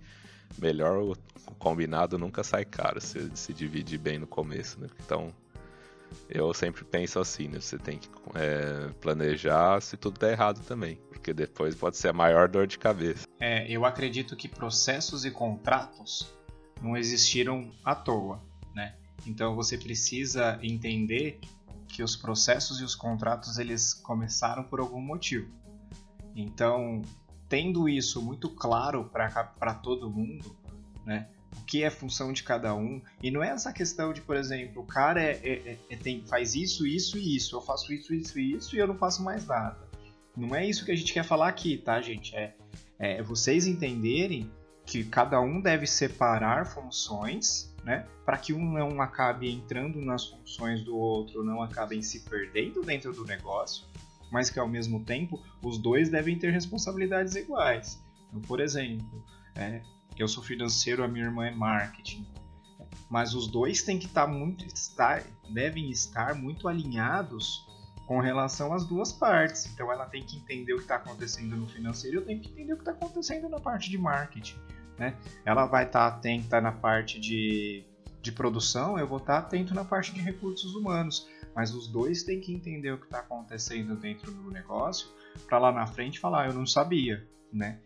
Melhor 0.58 1.02
o 1.02 1.16
combinado 1.58 2.18
nunca 2.18 2.44
sai 2.44 2.66
caro 2.66 3.00
se, 3.00 3.30
se 3.36 3.54
dividir 3.54 4.00
bem 4.00 4.20
no 4.20 4.28
começo, 4.28 4.80
né? 4.80 4.88
Então 5.06 5.34
eu 6.30 6.54
sempre 6.54 6.84
penso 6.84 7.20
assim, 7.20 7.48
né? 7.48 7.60
Você 7.60 7.78
tem 7.78 7.98
que 7.98 8.10
é, 8.36 8.90
planejar 9.00 9.82
se 9.82 9.98
tudo 9.98 10.20
der 10.20 10.34
errado 10.34 10.62
também, 10.66 10.98
porque 11.10 11.34
depois 11.34 11.76
pode 11.76 11.98
ser 11.98 12.10
a 12.10 12.14
maior 12.14 12.48
dor 12.48 12.68
de 12.68 12.78
cabeça. 12.78 13.28
É, 13.40 13.70
eu 13.70 13.86
acredito 13.86 14.36
que 14.36 14.48
processos 14.48 15.26
e 15.26 15.32
contratos 15.32 16.32
não 16.82 16.98
existiram 16.98 17.72
à 17.84 17.96
toa, 17.96 18.42
né? 18.74 18.96
Então 19.26 19.56
você 19.56 19.78
precisa 19.78 20.60
entender 20.62 21.40
que 21.88 22.02
os 22.02 22.16
processos 22.16 22.80
e 22.80 22.84
os 22.84 22.96
contratos 22.96 23.58
eles 23.58 23.94
começaram 23.94 24.64
por 24.64 24.80
algum 24.80 25.02
motivo. 25.02 25.52
Então, 26.36 27.02
tendo 27.52 27.90
isso 27.90 28.22
muito 28.22 28.50
claro 28.50 29.04
para 29.12 29.74
todo 29.74 30.10
mundo, 30.10 30.56
né? 31.06 31.28
o 31.54 31.66
que 31.66 31.84
é 31.84 31.90
função 31.90 32.32
de 32.32 32.44
cada 32.44 32.74
um. 32.74 33.02
E 33.22 33.30
não 33.30 33.44
é 33.44 33.50
essa 33.50 33.74
questão 33.74 34.14
de, 34.14 34.22
por 34.22 34.38
exemplo, 34.38 34.82
o 34.82 34.86
cara 34.86 35.22
é, 35.22 35.32
é, 35.44 35.52
é, 35.52 35.78
é, 35.90 35.96
tem, 35.98 36.24
faz 36.26 36.56
isso, 36.56 36.88
isso 36.88 37.18
e 37.18 37.36
isso, 37.36 37.58
eu 37.58 37.62
faço 37.62 37.92
isso, 37.92 38.14
isso 38.14 38.40
e 38.40 38.54
isso 38.54 38.74
e 38.74 38.80
eu 38.80 38.88
não 38.88 38.96
faço 38.96 39.22
mais 39.22 39.46
nada. 39.46 39.78
Não 40.34 40.56
é 40.56 40.66
isso 40.66 40.86
que 40.86 40.94
a 40.94 40.96
gente 40.96 41.12
quer 41.12 41.26
falar 41.26 41.50
aqui, 41.50 41.78
tá, 41.78 42.00
gente? 42.00 42.34
É, 42.34 42.56
é 42.98 43.22
vocês 43.22 43.68
entenderem 43.68 44.50
que 44.86 45.04
cada 45.04 45.42
um 45.42 45.60
deve 45.60 45.86
separar 45.86 46.66
funções, 46.66 47.76
né? 47.84 48.08
Para 48.26 48.38
que 48.38 48.54
um 48.54 48.72
não 48.72 49.02
acabe 49.02 49.52
entrando 49.52 50.00
nas 50.00 50.26
funções 50.26 50.86
do 50.86 50.96
outro, 50.96 51.44
não 51.44 51.62
acabem 51.62 52.02
se 52.02 52.22
perdendo 52.22 52.82
dentro 52.82 53.12
do 53.12 53.26
negócio, 53.26 53.86
mas 54.32 54.50
que 54.50 54.60
ao 54.60 54.68
mesmo 54.68 55.04
tempo 55.04 55.40
os 55.62 55.78
dois 55.78 56.10
devem 56.10 56.40
ter 56.40 56.52
responsabilidades 56.52 57.36
iguais. 57.36 58.02
Então, 58.30 58.42
por 58.42 58.60
exemplo, 58.60 59.24
é, 59.56 59.82
eu 60.18 60.28
sou 60.28 60.44
financeiro, 60.44 61.04
a 61.04 61.08
minha 61.08 61.26
irmã 61.26 61.46
é 61.46 61.52
marketing. 61.52 62.26
Mas 63.10 63.34
os 63.34 63.48
dois 63.48 63.84
têm 63.84 64.00
que 64.00 64.06
estar 64.06 64.28
muito 64.28 64.66
estar, 64.66 65.24
devem 65.54 65.92
estar 65.92 66.34
muito 66.34 66.68
alinhados 66.68 67.66
com 68.08 68.20
relação 68.20 68.74
às 68.74 68.86
duas 68.86 69.12
partes. 69.12 69.66
Então 69.66 69.92
ela 69.92 70.06
tem 70.06 70.24
que 70.24 70.38
entender 70.38 70.74
o 70.74 70.78
que 70.78 70.84
está 70.84 70.96
acontecendo 70.96 71.56
no 71.56 71.68
financeiro, 71.68 72.18
eu 72.18 72.26
tenho 72.26 72.40
que 72.40 72.50
entender 72.50 72.74
o 72.74 72.76
que 72.76 72.82
está 72.82 72.92
acontecendo 72.92 73.50
na 73.50 73.60
parte 73.60 73.90
de 73.90 73.98
marketing. 73.98 74.56
Né? 74.98 75.16
Ela 75.46 75.66
vai 75.66 75.86
estar 75.86 76.12
tá 76.12 76.18
atenta 76.18 76.62
na 76.62 76.72
parte 76.72 77.20
de, 77.20 77.86
de 78.22 78.32
produção, 78.32 79.00
eu 79.00 79.08
vou 79.08 79.18
estar 79.18 79.42
tá 79.42 79.48
atento 79.48 79.74
na 79.74 79.84
parte 79.84 80.14
de 80.14 80.22
recursos 80.22 80.76
humanos. 80.76 81.28
Mas 81.56 81.74
os 81.74 81.88
dois 81.88 82.24
têm 82.24 82.40
que 82.40 82.54
entender 82.54 82.92
o 82.92 82.98
que 82.98 83.06
está 83.06 83.20
acontecendo 83.20 83.96
dentro 83.96 84.32
do 84.32 84.50
negócio 84.52 85.10
para 85.48 85.60
lá 85.60 85.72
na 85.72 85.88
frente 85.88 86.20
falar, 86.20 86.48
eu 86.48 86.54
não 86.54 86.66
sabia, 86.66 87.28
né? 87.52 87.80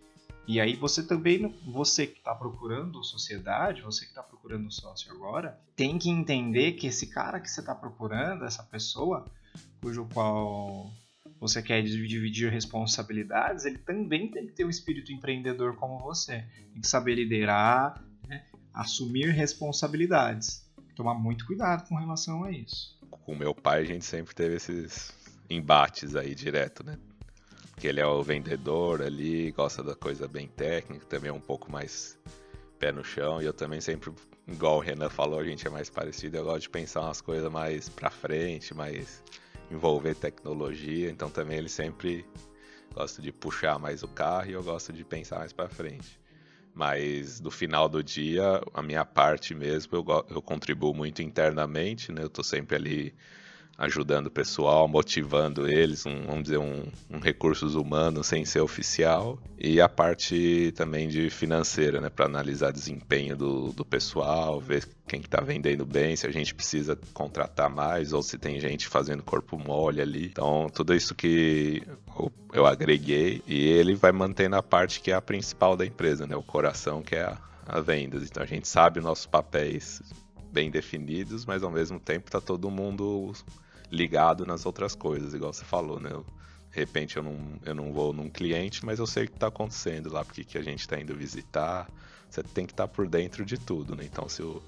E 0.47 0.59
aí 0.61 0.75
você 0.75 1.01
também, 1.01 1.55
você 1.65 2.05
que 2.05 2.19
está 2.19 2.35
procurando 2.35 3.03
sociedade, 3.03 3.81
você 3.81 4.05
que 4.05 4.11
está 4.11 4.21
procurando 4.21 4.71
sócio 4.71 5.11
agora, 5.11 5.59
tem 5.75 5.97
que 5.97 6.09
entender 6.09 6.73
que 6.73 6.85
esse 6.85 7.07
cara 7.07 7.39
que 7.39 7.49
você 7.49 7.61
está 7.61 7.73
procurando, 7.73 8.45
essa 8.45 8.61
pessoa, 8.61 9.25
cujo 9.81 10.07
qual 10.13 10.91
você 11.39 11.63
quer 11.63 11.81
dividir 11.81 12.51
responsabilidades, 12.51 13.65
ele 13.65 13.79
também 13.79 14.29
tem 14.29 14.45
que 14.45 14.53
ter 14.53 14.65
um 14.65 14.69
espírito 14.69 15.11
empreendedor 15.11 15.75
como 15.77 15.99
você. 15.99 16.45
Tem 16.71 16.81
que 16.81 16.87
saber 16.87 17.15
liderar, 17.15 18.03
né? 18.27 18.45
assumir 18.73 19.31
responsabilidades. 19.31 20.63
Tomar 20.95 21.15
muito 21.15 21.45
cuidado 21.45 21.87
com 21.89 21.95
relação 21.95 22.43
a 22.43 22.51
isso. 22.51 22.97
Com 23.23 23.35
meu 23.35 23.53
pai 23.53 23.81
a 23.81 23.85
gente 23.85 24.05
sempre 24.05 24.35
teve 24.35 24.55
esses 24.55 25.11
embates 25.49 26.15
aí 26.15 26.35
direto, 26.35 26.83
né? 26.83 26.97
que 27.77 27.87
ele 27.87 27.99
é 27.99 28.07
o 28.07 28.23
vendedor 28.23 29.01
ali, 29.01 29.51
gosta 29.51 29.83
da 29.83 29.95
coisa 29.95 30.27
bem 30.27 30.47
técnica, 30.47 31.05
também 31.05 31.29
é 31.29 31.33
um 31.33 31.39
pouco 31.39 31.71
mais 31.71 32.17
pé 32.79 32.91
no 32.91 33.03
chão. 33.03 33.41
E 33.41 33.45
eu 33.45 33.53
também 33.53 33.81
sempre, 33.81 34.11
igual 34.47 34.77
o 34.77 34.79
Renan 34.79 35.09
falou, 35.09 35.39
a 35.39 35.43
gente 35.43 35.67
é 35.67 35.69
mais 35.69 35.89
parecido. 35.89 36.37
Eu 36.37 36.45
gosto 36.45 36.61
de 36.61 36.69
pensar 36.69 37.01
umas 37.01 37.21
coisas 37.21 37.51
mais 37.51 37.89
pra 37.89 38.09
frente, 38.09 38.73
mais 38.73 39.21
envolver 39.69 40.15
tecnologia. 40.15 41.09
Então 41.09 41.29
também 41.29 41.57
ele 41.57 41.69
sempre 41.69 42.25
gosta 42.93 43.21
de 43.21 43.31
puxar 43.31 43.77
mais 43.77 44.03
o 44.03 44.07
carro 44.07 44.49
e 44.49 44.53
eu 44.53 44.63
gosto 44.63 44.93
de 44.93 45.03
pensar 45.03 45.39
mais 45.39 45.51
pra 45.51 45.67
frente. 45.67 46.17
Mas 46.75 47.39
no 47.39 47.49
final 47.51 47.87
do 47.89 48.03
dia, 48.03 48.61
a 48.73 48.81
minha 48.83 49.05
parte 49.05 49.55
mesmo, 49.55 49.97
eu, 49.97 50.05
eu 50.29 50.41
contribuo 50.41 50.93
muito 50.93 51.21
internamente, 51.21 52.11
né? 52.11 52.23
Eu 52.23 52.29
tô 52.29 52.43
sempre 52.43 52.75
ali 52.75 53.15
ajudando 53.77 54.27
o 54.27 54.31
pessoal, 54.31 54.87
motivando 54.87 55.67
eles, 55.67 56.05
um, 56.05 56.23
vamos 56.25 56.43
dizer, 56.43 56.57
um, 56.57 56.83
um, 57.09 57.19
recursos 57.19 57.75
humanos 57.75 58.27
sem 58.27 58.45
ser 58.45 58.61
oficial, 58.61 59.37
e 59.59 59.81
a 59.81 59.89
parte 59.89 60.73
também 60.75 61.09
de 61.09 61.29
financeira, 61.29 61.99
né, 61.99 62.09
para 62.09 62.25
analisar 62.25 62.71
desempenho 62.71 63.35
do, 63.35 63.73
do 63.73 63.83
pessoal, 63.83 64.61
ver 64.61 64.87
quem 65.05 65.19
está 65.19 65.41
vendendo 65.41 65.85
bem, 65.85 66.15
se 66.15 66.25
a 66.25 66.31
gente 66.31 66.55
precisa 66.55 66.97
contratar 67.13 67.69
mais 67.69 68.13
ou 68.13 68.23
se 68.23 68.37
tem 68.37 68.59
gente 68.59 68.87
fazendo 68.87 69.23
corpo 69.23 69.57
mole 69.57 70.01
ali. 70.01 70.27
Então, 70.27 70.67
tudo 70.73 70.95
isso 70.95 71.13
que 71.13 71.83
eu, 72.17 72.31
eu 72.53 72.65
agreguei 72.65 73.41
e 73.45 73.67
ele 73.67 73.93
vai 73.93 74.13
mantendo 74.13 74.55
a 74.55 74.63
parte 74.63 75.01
que 75.01 75.11
é 75.11 75.15
a 75.15 75.21
principal 75.21 75.75
da 75.75 75.85
empresa, 75.85 76.25
né, 76.25 76.35
o 76.35 76.43
coração 76.43 77.01
que 77.01 77.15
é 77.15 77.23
a, 77.23 77.37
a 77.65 77.81
vendas. 77.81 78.23
Então, 78.23 78.41
a 78.41 78.45
gente 78.45 78.69
sabe 78.69 78.99
os 78.99 79.05
nossos 79.05 79.25
papéis 79.25 80.01
bem 80.49 80.71
definidos, 80.71 81.45
mas 81.45 81.63
ao 81.63 81.69
mesmo 81.69 81.99
tempo 81.99 82.31
tá 82.31 82.39
todo 82.39 82.71
mundo 82.71 83.33
ligado 83.95 84.45
nas 84.45 84.65
outras 84.65 84.93
coisas, 84.93 85.33
igual 85.33 85.53
você 85.53 85.65
falou, 85.65 85.99
né? 85.99 86.11
de 86.75 86.79
repente 86.81 87.15
eu 87.15 87.23
não, 87.23 87.37
eu 87.65 87.73
não 87.73 87.93
vou 87.93 88.11
num 88.11 88.29
cliente, 88.29 88.85
mas 88.85 88.99
eu 88.99 89.07
sei 89.07 89.23
o 89.23 89.27
que 89.27 89.35
está 89.35 89.47
acontecendo 89.47 90.11
lá, 90.11 90.25
porque 90.25 90.43
que 90.43 90.57
a 90.57 90.61
gente 90.61 90.81
está 90.81 90.99
indo 90.99 91.15
visitar. 91.15 91.89
Você 92.29 92.43
tem 92.43 92.65
que 92.65 92.73
estar 92.73 92.87
tá 92.87 92.93
por 92.93 93.07
dentro 93.07 93.45
de 93.45 93.57
tudo, 93.57 93.95
né? 93.95 94.03
Então 94.03 94.27
se 94.27 94.43
o, 94.43 94.61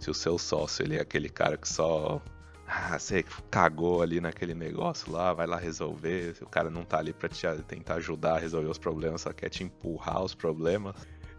se 0.00 0.10
o 0.10 0.14
seu 0.14 0.38
sócio 0.38 0.82
ele 0.82 0.96
é 0.96 1.00
aquele 1.02 1.28
cara 1.28 1.58
que 1.58 1.68
só 1.68 2.22
ah, 2.66 2.98
você 2.98 3.22
cagou 3.50 4.00
ali 4.00 4.18
naquele 4.18 4.54
negócio 4.54 5.12
lá, 5.12 5.34
vai 5.34 5.46
lá 5.46 5.58
resolver. 5.58 6.34
O 6.40 6.46
cara 6.46 6.70
não 6.70 6.84
tá 6.84 6.98
ali 6.98 7.12
para 7.12 7.28
te 7.28 7.46
tentar 7.68 7.96
ajudar 7.96 8.36
a 8.36 8.38
resolver 8.38 8.68
os 8.68 8.78
problemas, 8.78 9.20
só 9.20 9.32
quer 9.32 9.50
te 9.50 9.62
empurrar 9.62 10.24
os 10.24 10.34
problemas 10.34 10.96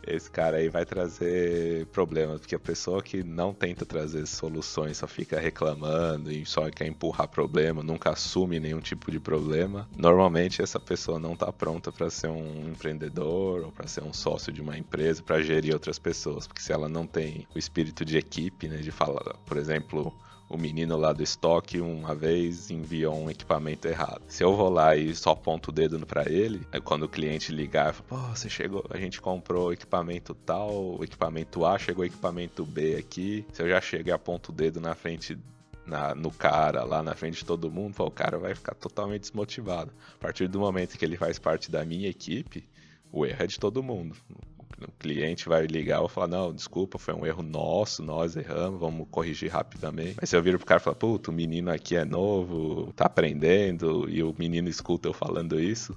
esse 0.07 0.29
cara 0.29 0.57
aí 0.57 0.69
vai 0.69 0.85
trazer 0.85 1.85
problemas, 1.87 2.39
porque 2.39 2.55
a 2.55 2.59
pessoa 2.59 3.01
que 3.01 3.23
não 3.23 3.53
tenta 3.53 3.85
trazer 3.85 4.25
soluções, 4.27 4.97
só 4.97 5.07
fica 5.07 5.39
reclamando 5.39 6.31
e 6.31 6.45
só 6.45 6.69
quer 6.69 6.87
empurrar 6.87 7.27
problema, 7.27 7.83
nunca 7.83 8.11
assume 8.11 8.59
nenhum 8.59 8.79
tipo 8.79 9.11
de 9.11 9.19
problema, 9.19 9.87
normalmente 9.95 10.61
essa 10.61 10.79
pessoa 10.79 11.19
não 11.19 11.33
está 11.33 11.51
pronta 11.51 11.91
para 11.91 12.09
ser 12.09 12.27
um 12.27 12.69
empreendedor 12.69 13.65
ou 13.65 13.71
para 13.71 13.87
ser 13.87 14.03
um 14.03 14.13
sócio 14.13 14.51
de 14.51 14.61
uma 14.61 14.77
empresa, 14.77 15.23
para 15.23 15.41
gerir 15.41 15.73
outras 15.73 15.99
pessoas, 15.99 16.47
porque 16.47 16.61
se 16.61 16.71
ela 16.71 16.89
não 16.89 17.07
tem 17.07 17.47
o 17.55 17.59
espírito 17.59 18.03
de 18.03 18.17
equipe, 18.17 18.67
né, 18.67 18.77
de 18.77 18.91
falar, 18.91 19.35
por 19.45 19.57
exemplo, 19.57 20.13
o 20.53 20.57
menino 20.57 20.95
lá 20.95 21.11
do 21.11 21.23
estoque 21.23 21.81
uma 21.81 22.13
vez 22.13 22.69
enviou 22.69 23.15
um 23.15 23.29
equipamento 23.29 23.87
errado. 23.87 24.21
Se 24.27 24.43
eu 24.43 24.55
vou 24.55 24.69
lá 24.69 24.95
e 24.95 25.15
só 25.15 25.31
aponto 25.31 25.69
o 25.69 25.73
dedo 25.73 26.05
para 26.05 26.29
ele, 26.31 26.65
quando 26.83 27.03
o 27.03 27.09
cliente 27.09 27.51
ligar, 27.51 27.91
falo, 27.91 28.05
pô, 28.07 28.35
você 28.35 28.47
chegou, 28.47 28.85
a 28.91 28.97
gente 28.97 29.19
comprou 29.19 29.73
equipamento 29.73 30.35
tal, 30.35 31.03
equipamento 31.03 31.65
A 31.65 31.79
chegou 31.79 32.05
equipamento 32.05 32.63
B 32.63 32.95
aqui. 32.95 33.43
Se 33.51 33.63
eu 33.63 33.69
já 33.69 33.81
chego 33.81 34.09
e 34.09 34.11
aponto 34.11 34.51
o 34.51 34.55
dedo 34.55 34.79
na 34.79 34.93
frente 34.93 35.35
na, 35.87 36.13
no 36.13 36.29
cara, 36.29 36.83
lá 36.83 37.01
na 37.01 37.15
frente 37.15 37.39
de 37.39 37.45
todo 37.45 37.71
mundo, 37.71 37.95
pô, 37.95 38.05
o 38.05 38.11
cara 38.11 38.37
vai 38.37 38.53
ficar 38.53 38.75
totalmente 38.75 39.21
desmotivado. 39.21 39.91
A 40.13 40.17
partir 40.19 40.47
do 40.47 40.59
momento 40.59 40.97
que 40.99 41.03
ele 41.03 41.17
faz 41.17 41.39
parte 41.39 41.71
da 41.71 41.83
minha 41.83 42.07
equipe, 42.07 42.69
o 43.11 43.25
erro 43.25 43.43
é 43.43 43.47
de 43.47 43.59
todo 43.59 43.81
mundo 43.81 44.15
o 44.81 44.91
cliente 44.99 45.47
vai 45.47 45.65
ligar 45.65 46.01
ou 46.01 46.07
falar, 46.07 46.27
não, 46.27 46.53
desculpa, 46.53 46.97
foi 46.97 47.13
um 47.13 47.25
erro 47.25 47.43
nosso, 47.43 48.03
nós 48.03 48.35
erramos, 48.35 48.79
vamos 48.79 49.07
corrigir 49.09 49.51
rapidamente. 49.51 50.17
Mas 50.19 50.29
se 50.29 50.35
eu 50.35 50.43
viro 50.43 50.57
pro 50.57 50.67
cara 50.67 50.79
e 50.79 50.83
falar, 50.83 50.95
puta, 50.95 51.31
o 51.31 51.33
menino 51.33 51.71
aqui 51.71 51.95
é 51.95 52.05
novo, 52.05 52.91
tá 52.93 53.05
aprendendo, 53.05 54.09
e 54.09 54.23
o 54.23 54.33
menino 54.37 54.69
escuta 54.69 55.07
eu 55.07 55.13
falando 55.13 55.59
isso, 55.59 55.95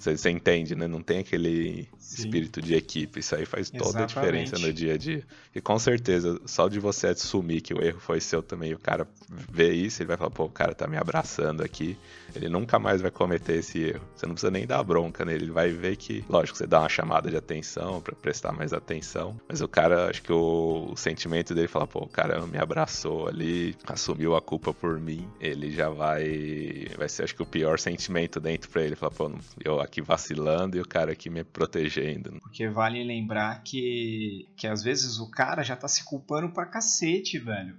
Você, 0.00 0.30
entende, 0.30 0.74
né? 0.74 0.86
Não 0.86 1.02
tem 1.02 1.18
aquele 1.18 1.86
Sim. 1.98 2.22
espírito 2.22 2.62
de 2.62 2.74
equipe. 2.74 3.20
Isso 3.20 3.36
aí 3.36 3.44
faz 3.44 3.68
toda 3.68 3.84
Exatamente. 3.84 4.18
a 4.18 4.20
diferença 4.20 4.58
no 4.58 4.72
dia 4.72 4.94
a 4.94 4.96
dia. 4.96 5.22
E 5.54 5.60
com 5.60 5.78
certeza, 5.78 6.40
só 6.46 6.68
de 6.68 6.80
você 6.80 7.08
assumir 7.08 7.60
que 7.60 7.74
o 7.74 7.82
erro 7.82 8.00
foi 8.00 8.20
seu 8.20 8.42
também, 8.42 8.72
o 8.72 8.78
cara 8.78 9.06
vê 9.28 9.72
isso, 9.72 10.02
ele 10.02 10.08
vai 10.08 10.16
falar, 10.16 10.30
pô, 10.30 10.44
o 10.44 10.50
cara 10.50 10.74
tá 10.74 10.86
me 10.86 10.96
abraçando 10.96 11.62
aqui. 11.62 11.98
Ele 12.34 12.48
nunca 12.48 12.78
mais 12.78 13.02
vai 13.02 13.10
cometer 13.10 13.58
esse 13.58 13.78
erro. 13.82 14.00
Você 14.14 14.26
não 14.26 14.34
precisa 14.34 14.50
nem 14.50 14.66
dar 14.66 14.82
bronca 14.82 15.24
nele. 15.24 15.44
Ele 15.44 15.52
vai 15.52 15.70
ver 15.70 15.96
que, 15.96 16.24
lógico, 16.28 16.56
você 16.56 16.66
dá 16.66 16.80
uma 16.80 16.88
chamada 16.88 17.30
de 17.30 17.36
atenção 17.36 18.00
para 18.00 18.14
prestar 18.14 18.52
mais 18.52 18.72
atenção. 18.72 19.38
Mas 19.48 19.60
o 19.60 19.68
cara, 19.68 20.08
acho 20.08 20.22
que 20.22 20.32
o, 20.32 20.90
o 20.92 20.96
sentimento 20.96 21.54
dele 21.54 21.68
fala, 21.68 21.86
pô, 21.86 22.00
o 22.00 22.08
cara 22.08 22.46
me 22.46 22.58
abraçou 22.58 23.28
ali, 23.28 23.76
assumiu 23.86 24.36
a 24.36 24.40
culpa 24.40 24.72
por 24.72 25.00
mim. 25.00 25.28
Ele 25.40 25.70
já 25.70 25.88
vai. 25.88 26.86
Vai 26.96 27.08
ser, 27.08 27.24
acho 27.24 27.34
que, 27.34 27.42
o 27.42 27.46
pior 27.46 27.78
sentimento 27.78 28.40
dentro 28.40 28.70
pra 28.70 28.82
ele. 28.82 28.94
Falar, 28.94 29.12
pô, 29.12 29.30
eu 29.64 29.80
aqui 29.90 30.00
vacilando 30.00 30.78
e 30.78 30.80
o 30.80 30.86
cara 30.86 31.12
aqui 31.12 31.28
me 31.28 31.42
protegendo. 31.42 32.38
Porque 32.40 32.68
vale 32.68 33.02
lembrar 33.02 33.62
que, 33.64 34.48
que 34.56 34.68
às 34.68 34.82
vezes 34.82 35.18
o 35.18 35.28
cara 35.28 35.64
já 35.64 35.76
tá 35.76 35.88
se 35.88 36.04
culpando 36.04 36.48
pra 36.50 36.64
cacete, 36.64 37.38
velho. 37.38 37.76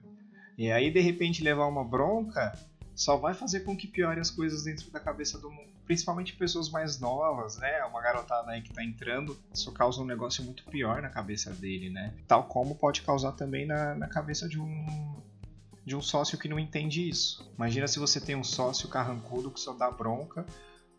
E 0.57 0.69
aí, 0.69 0.91
de 0.91 0.99
repente, 0.99 1.41
levar 1.41 1.65
uma 1.67 1.83
bronca 1.83 2.53
só 2.93 3.15
vai 3.15 3.33
fazer 3.33 3.61
com 3.61 3.75
que 3.75 3.87
piore 3.87 4.19
as 4.19 4.29
coisas 4.29 4.63
dentro 4.63 4.91
da 4.91 4.99
cabeça 4.99 5.39
do 5.39 5.49
mundo. 5.49 5.71
Principalmente 5.85 6.35
pessoas 6.35 6.69
mais 6.69 6.99
novas, 6.99 7.57
né? 7.57 7.83
Uma 7.85 8.01
garotada 8.01 8.51
aí 8.51 8.61
que 8.61 8.71
tá 8.71 8.83
entrando, 8.83 9.37
isso 9.53 9.71
causa 9.71 10.01
um 10.01 10.05
negócio 10.05 10.43
muito 10.43 10.63
pior 10.65 11.01
na 11.01 11.09
cabeça 11.09 11.51
dele, 11.51 11.89
né? 11.89 12.13
Tal 12.27 12.43
como 12.43 12.75
pode 12.75 13.01
causar 13.01 13.31
também 13.31 13.65
na, 13.65 13.95
na 13.95 14.07
cabeça 14.07 14.47
de 14.47 14.59
um, 14.59 15.15
de 15.85 15.95
um 15.95 16.01
sócio 16.01 16.37
que 16.37 16.49
não 16.49 16.59
entende 16.59 17.07
isso. 17.09 17.49
Imagina 17.55 17.87
se 17.87 17.97
você 17.97 18.19
tem 18.19 18.35
um 18.35 18.43
sócio 18.43 18.87
carrancudo 18.89 19.49
que 19.49 19.59
só 19.59 19.73
dá 19.73 19.89
bronca 19.89 20.45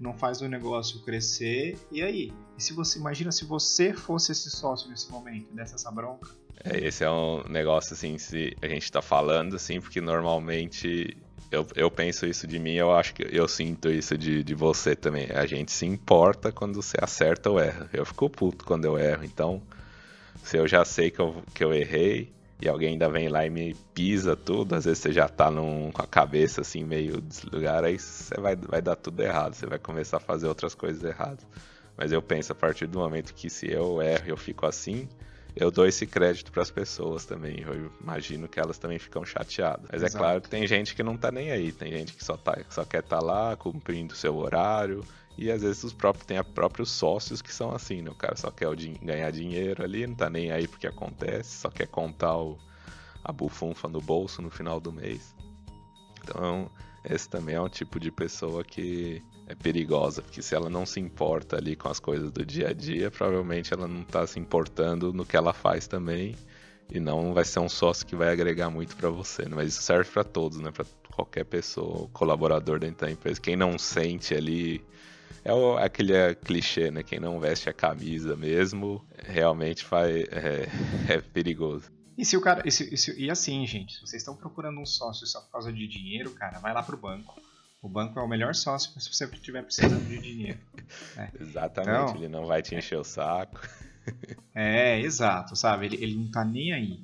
não 0.02 0.12
faz 0.12 0.40
o 0.42 0.48
negócio 0.48 1.00
crescer. 1.00 1.78
E 1.90 2.02
aí? 2.02 2.32
E 2.58 2.62
se 2.62 2.72
você 2.72 2.98
imagina 2.98 3.30
se 3.30 3.44
você 3.44 3.92
fosse 3.94 4.32
esse 4.32 4.50
sócio 4.50 4.90
nesse 4.90 5.10
momento, 5.10 5.54
dessa 5.54 5.76
essa 5.76 5.90
bronca? 5.90 6.28
É, 6.64 6.86
esse 6.86 7.04
é 7.04 7.10
um 7.10 7.44
negócio 7.48 7.94
assim, 7.94 8.18
se 8.18 8.56
a 8.60 8.66
gente 8.66 8.90
tá 8.90 9.00
falando 9.00 9.54
assim, 9.54 9.80
porque 9.80 10.00
normalmente 10.00 11.16
eu, 11.50 11.66
eu 11.76 11.90
penso 11.90 12.26
isso 12.26 12.46
de 12.46 12.58
mim, 12.58 12.74
eu 12.74 12.92
acho 12.92 13.14
que 13.14 13.26
eu 13.30 13.46
sinto 13.46 13.88
isso 13.90 14.18
de, 14.18 14.42
de 14.42 14.54
você 14.54 14.96
também. 14.96 15.30
A 15.30 15.46
gente 15.46 15.70
se 15.70 15.86
importa 15.86 16.50
quando 16.50 16.82
você 16.82 16.96
acerta 17.00 17.48
ou 17.48 17.60
erra. 17.60 17.88
Eu 17.92 18.04
fico 18.04 18.28
puto 18.28 18.64
quando 18.64 18.84
eu 18.84 18.98
erro, 18.98 19.24
então 19.24 19.62
se 20.42 20.56
eu 20.56 20.66
já 20.66 20.84
sei 20.84 21.10
que 21.10 21.20
eu, 21.20 21.42
que 21.54 21.62
eu 21.62 21.72
errei, 21.72 22.32
e 22.62 22.68
alguém 22.68 22.90
ainda 22.90 23.08
vem 23.08 23.28
lá 23.28 23.44
e 23.44 23.50
me 23.50 23.74
pisa 23.92 24.36
tudo, 24.36 24.76
às 24.76 24.84
vezes 24.84 25.00
você 25.00 25.12
já 25.12 25.28
tá 25.28 25.50
num, 25.50 25.90
com 25.90 26.00
a 26.00 26.06
cabeça 26.06 26.60
assim 26.60 26.84
meio 26.84 27.20
deslugar, 27.20 27.82
aí 27.82 27.98
você 27.98 28.40
vai, 28.40 28.54
vai 28.54 28.80
dar 28.80 28.94
tudo 28.94 29.20
errado, 29.20 29.54
você 29.54 29.66
vai 29.66 29.80
começar 29.80 30.18
a 30.18 30.20
fazer 30.20 30.46
outras 30.46 30.72
coisas 30.72 31.02
erradas. 31.02 31.44
Mas 31.96 32.12
eu 32.12 32.22
penso, 32.22 32.52
a 32.52 32.54
partir 32.54 32.86
do 32.86 33.00
momento 33.00 33.34
que 33.34 33.50
se 33.50 33.68
eu 33.68 34.00
erro 34.00 34.24
eu 34.28 34.36
fico 34.36 34.64
assim, 34.64 35.08
eu 35.54 35.70
dou 35.70 35.86
esse 35.86 36.06
crédito 36.06 36.50
para 36.50 36.62
as 36.62 36.70
pessoas 36.70 37.24
também. 37.24 37.60
Eu 37.60 37.90
imagino 38.00 38.48
que 38.48 38.58
elas 38.58 38.78
também 38.78 38.98
ficam 38.98 39.24
chateadas. 39.24 39.86
Mas 39.92 40.02
Exato. 40.02 40.16
é 40.16 40.18
claro 40.18 40.40
que 40.40 40.48
tem 40.48 40.66
gente 40.66 40.94
que 40.94 41.02
não 41.02 41.16
tá 41.16 41.30
nem 41.30 41.50
aí, 41.50 41.72
tem 41.72 41.92
gente 41.92 42.14
que 42.14 42.24
só, 42.24 42.36
tá, 42.36 42.58
só 42.70 42.84
quer 42.84 43.00
estar 43.00 43.18
tá 43.18 43.24
lá 43.24 43.56
cumprindo 43.56 44.14
o 44.14 44.16
seu 44.16 44.36
horário, 44.36 45.04
e 45.36 45.50
às 45.50 45.62
vezes 45.62 45.82
os 45.84 45.92
próprios 45.92 46.26
tem 46.26 46.42
próprios 46.42 46.90
sócios 46.90 47.40
que 47.40 47.52
são 47.52 47.74
assim, 47.74 48.02
né? 48.02 48.10
O 48.10 48.14
cara 48.14 48.36
só 48.36 48.50
quer 48.50 48.74
din 48.74 48.94
ganhar 49.02 49.30
dinheiro 49.30 49.82
ali, 49.82 50.06
não 50.06 50.14
tá 50.14 50.28
nem 50.28 50.50
aí 50.50 50.66
porque 50.66 50.86
acontece, 50.86 51.58
só 51.58 51.70
quer 51.70 51.86
contar 51.86 52.36
o, 52.36 52.58
a 53.24 53.32
bufunfa 53.32 53.88
no 53.88 54.00
bolso 54.00 54.42
no 54.42 54.50
final 54.50 54.80
do 54.80 54.92
mês. 54.92 55.34
Então, 56.22 56.70
esse 57.04 57.28
também 57.28 57.56
é 57.56 57.60
um 57.60 57.68
tipo 57.68 57.98
de 57.98 58.10
pessoa 58.10 58.62
que 58.62 59.22
é 59.52 59.54
perigosa, 59.54 60.22
porque 60.22 60.42
se 60.42 60.54
ela 60.54 60.70
não 60.70 60.86
se 60.86 60.98
importa 60.98 61.56
ali 61.56 61.76
com 61.76 61.88
as 61.88 62.00
coisas 62.00 62.30
do 62.30 62.44
dia 62.44 62.68
a 62.68 62.72
dia, 62.72 63.10
provavelmente 63.10 63.72
ela 63.72 63.86
não 63.86 64.02
tá 64.02 64.26
se 64.26 64.40
importando 64.40 65.12
no 65.12 65.24
que 65.24 65.36
ela 65.36 65.52
faz 65.52 65.86
também. 65.86 66.34
E 66.90 66.98
não 66.98 67.32
vai 67.32 67.44
ser 67.44 67.60
um 67.60 67.68
sócio 67.68 68.06
que 68.06 68.16
vai 68.16 68.30
agregar 68.30 68.68
muito 68.68 68.96
para 68.96 69.08
você, 69.08 69.42
né? 69.42 69.52
mas 69.54 69.68
isso 69.68 69.82
serve 69.82 70.10
para 70.10 70.24
todos, 70.24 70.58
né? 70.58 70.70
Para 70.70 70.84
qualquer 71.14 71.44
pessoa, 71.44 72.08
colaborador 72.12 72.78
dentro 72.78 73.06
da 73.06 73.12
empresa. 73.12 73.40
Quem 73.40 73.56
não 73.56 73.78
sente 73.78 74.34
ali 74.34 74.84
é 75.44 75.52
o, 75.52 75.78
aquele 75.78 76.12
é, 76.12 76.34
clichê, 76.34 76.90
né? 76.90 77.02
Quem 77.02 77.18
não 77.18 77.40
veste 77.40 77.68
a 77.68 77.72
camisa 77.72 78.36
mesmo, 78.36 79.02
realmente 79.26 79.84
faz, 79.84 80.14
é, 80.30 80.68
é 81.08 81.20
perigoso. 81.20 81.90
E 82.16 82.24
se 82.26 82.36
o 82.36 82.40
cara. 82.42 82.62
E, 82.66 82.70
se, 82.70 82.92
e, 82.92 82.98
se, 82.98 83.18
e, 83.18 83.30
assim, 83.30 83.66
gente, 83.66 83.94
se 83.94 84.00
vocês 84.00 84.20
estão 84.20 84.36
procurando 84.36 84.78
um 84.78 84.86
sócio 84.86 85.26
só 85.26 85.40
por 85.40 85.50
causa 85.50 85.72
de 85.72 85.86
dinheiro, 85.86 86.30
cara, 86.32 86.58
vai 86.58 86.74
lá 86.74 86.82
pro 86.82 86.96
banco. 86.96 87.40
O 87.82 87.88
banco 87.88 88.18
é 88.20 88.22
o 88.22 88.28
melhor 88.28 88.54
sócio 88.54 88.98
se 89.00 89.12
você 89.12 89.24
estiver 89.24 89.62
precisando 89.64 90.06
de 90.06 90.18
dinheiro. 90.20 90.60
Né? 91.16 91.32
Exatamente, 91.38 92.10
então, 92.10 92.16
ele 92.16 92.28
não 92.28 92.46
vai 92.46 92.62
te 92.62 92.76
encher 92.76 92.96
o 92.96 93.02
saco. 93.02 93.60
é, 94.54 95.00
exato, 95.00 95.56
sabe? 95.56 95.86
Ele, 95.86 95.96
ele 95.96 96.14
não 96.14 96.30
tá 96.30 96.44
nem 96.44 96.72
aí. 96.72 97.00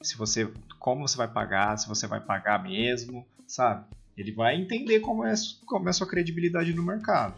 Se 0.00 0.16
você. 0.16 0.50
Como 0.78 1.06
você 1.06 1.16
vai 1.16 1.28
pagar, 1.28 1.76
se 1.76 1.86
você 1.86 2.06
vai 2.06 2.20
pagar 2.20 2.62
mesmo, 2.62 3.26
sabe? 3.46 3.84
Ele 4.16 4.32
vai 4.32 4.56
entender 4.56 5.00
como 5.00 5.24
é, 5.24 5.34
como 5.66 5.86
é 5.88 5.90
a 5.90 5.92
sua 5.92 6.06
credibilidade 6.06 6.72
no 6.72 6.82
mercado. 6.82 7.34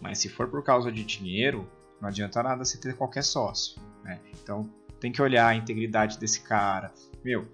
Mas 0.00 0.18
se 0.18 0.28
for 0.28 0.48
por 0.48 0.64
causa 0.64 0.90
de 0.90 1.04
dinheiro, 1.04 1.68
não 2.00 2.08
adianta 2.08 2.42
nada 2.42 2.64
você 2.64 2.78
ter 2.78 2.96
qualquer 2.96 3.22
sócio. 3.22 3.80
Né? 4.02 4.18
Então 4.32 4.68
tem 4.98 5.12
que 5.12 5.20
olhar 5.20 5.48
a 5.48 5.54
integridade 5.54 6.18
desse 6.18 6.40
cara. 6.40 6.92
Meu, 7.22 7.46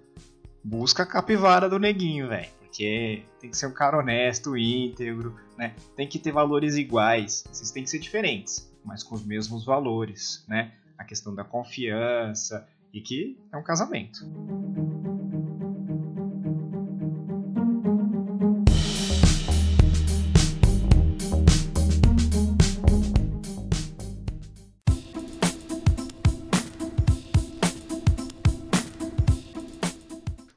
busca 0.63 1.03
a 1.03 1.05
capivara 1.05 1.67
do 1.67 1.77
neguinho, 1.77 2.29
velho. 2.29 2.54
Porque 2.75 3.23
tem 3.39 3.49
que 3.49 3.55
ser 3.55 3.67
um 3.67 3.73
cara 3.73 3.97
honesto, 3.97 4.57
íntegro, 4.57 5.33
né? 5.57 5.73
Tem 5.95 6.05
que 6.05 6.19
ter 6.19 6.33
valores 6.33 6.75
iguais. 6.75 7.45
Vocês 7.49 7.71
têm 7.71 7.83
que 7.83 7.89
ser 7.89 7.99
diferentes, 7.99 8.69
mas 8.83 9.01
com 9.01 9.15
os 9.15 9.23
mesmos 9.23 9.63
valores, 9.63 10.43
né? 10.45 10.73
A 10.97 11.05
questão 11.05 11.33
da 11.33 11.45
confiança 11.45 12.67
e 12.93 12.99
que 12.99 13.39
é 13.49 13.55
um 13.55 13.63
casamento. 13.63 14.19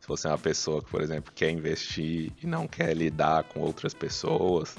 Você 0.09 0.27
é 0.27 0.31
uma 0.31 0.39
pessoa 0.39 0.83
que, 0.83 0.91
por 0.91 1.03
exemplo, 1.03 1.31
quer 1.35 1.51
investir 1.51 2.33
e 2.43 2.47
não 2.47 2.67
quer 2.67 2.97
lidar 2.97 3.45
com 3.45 3.61
outras 3.61 3.93
pessoas, 3.93 4.75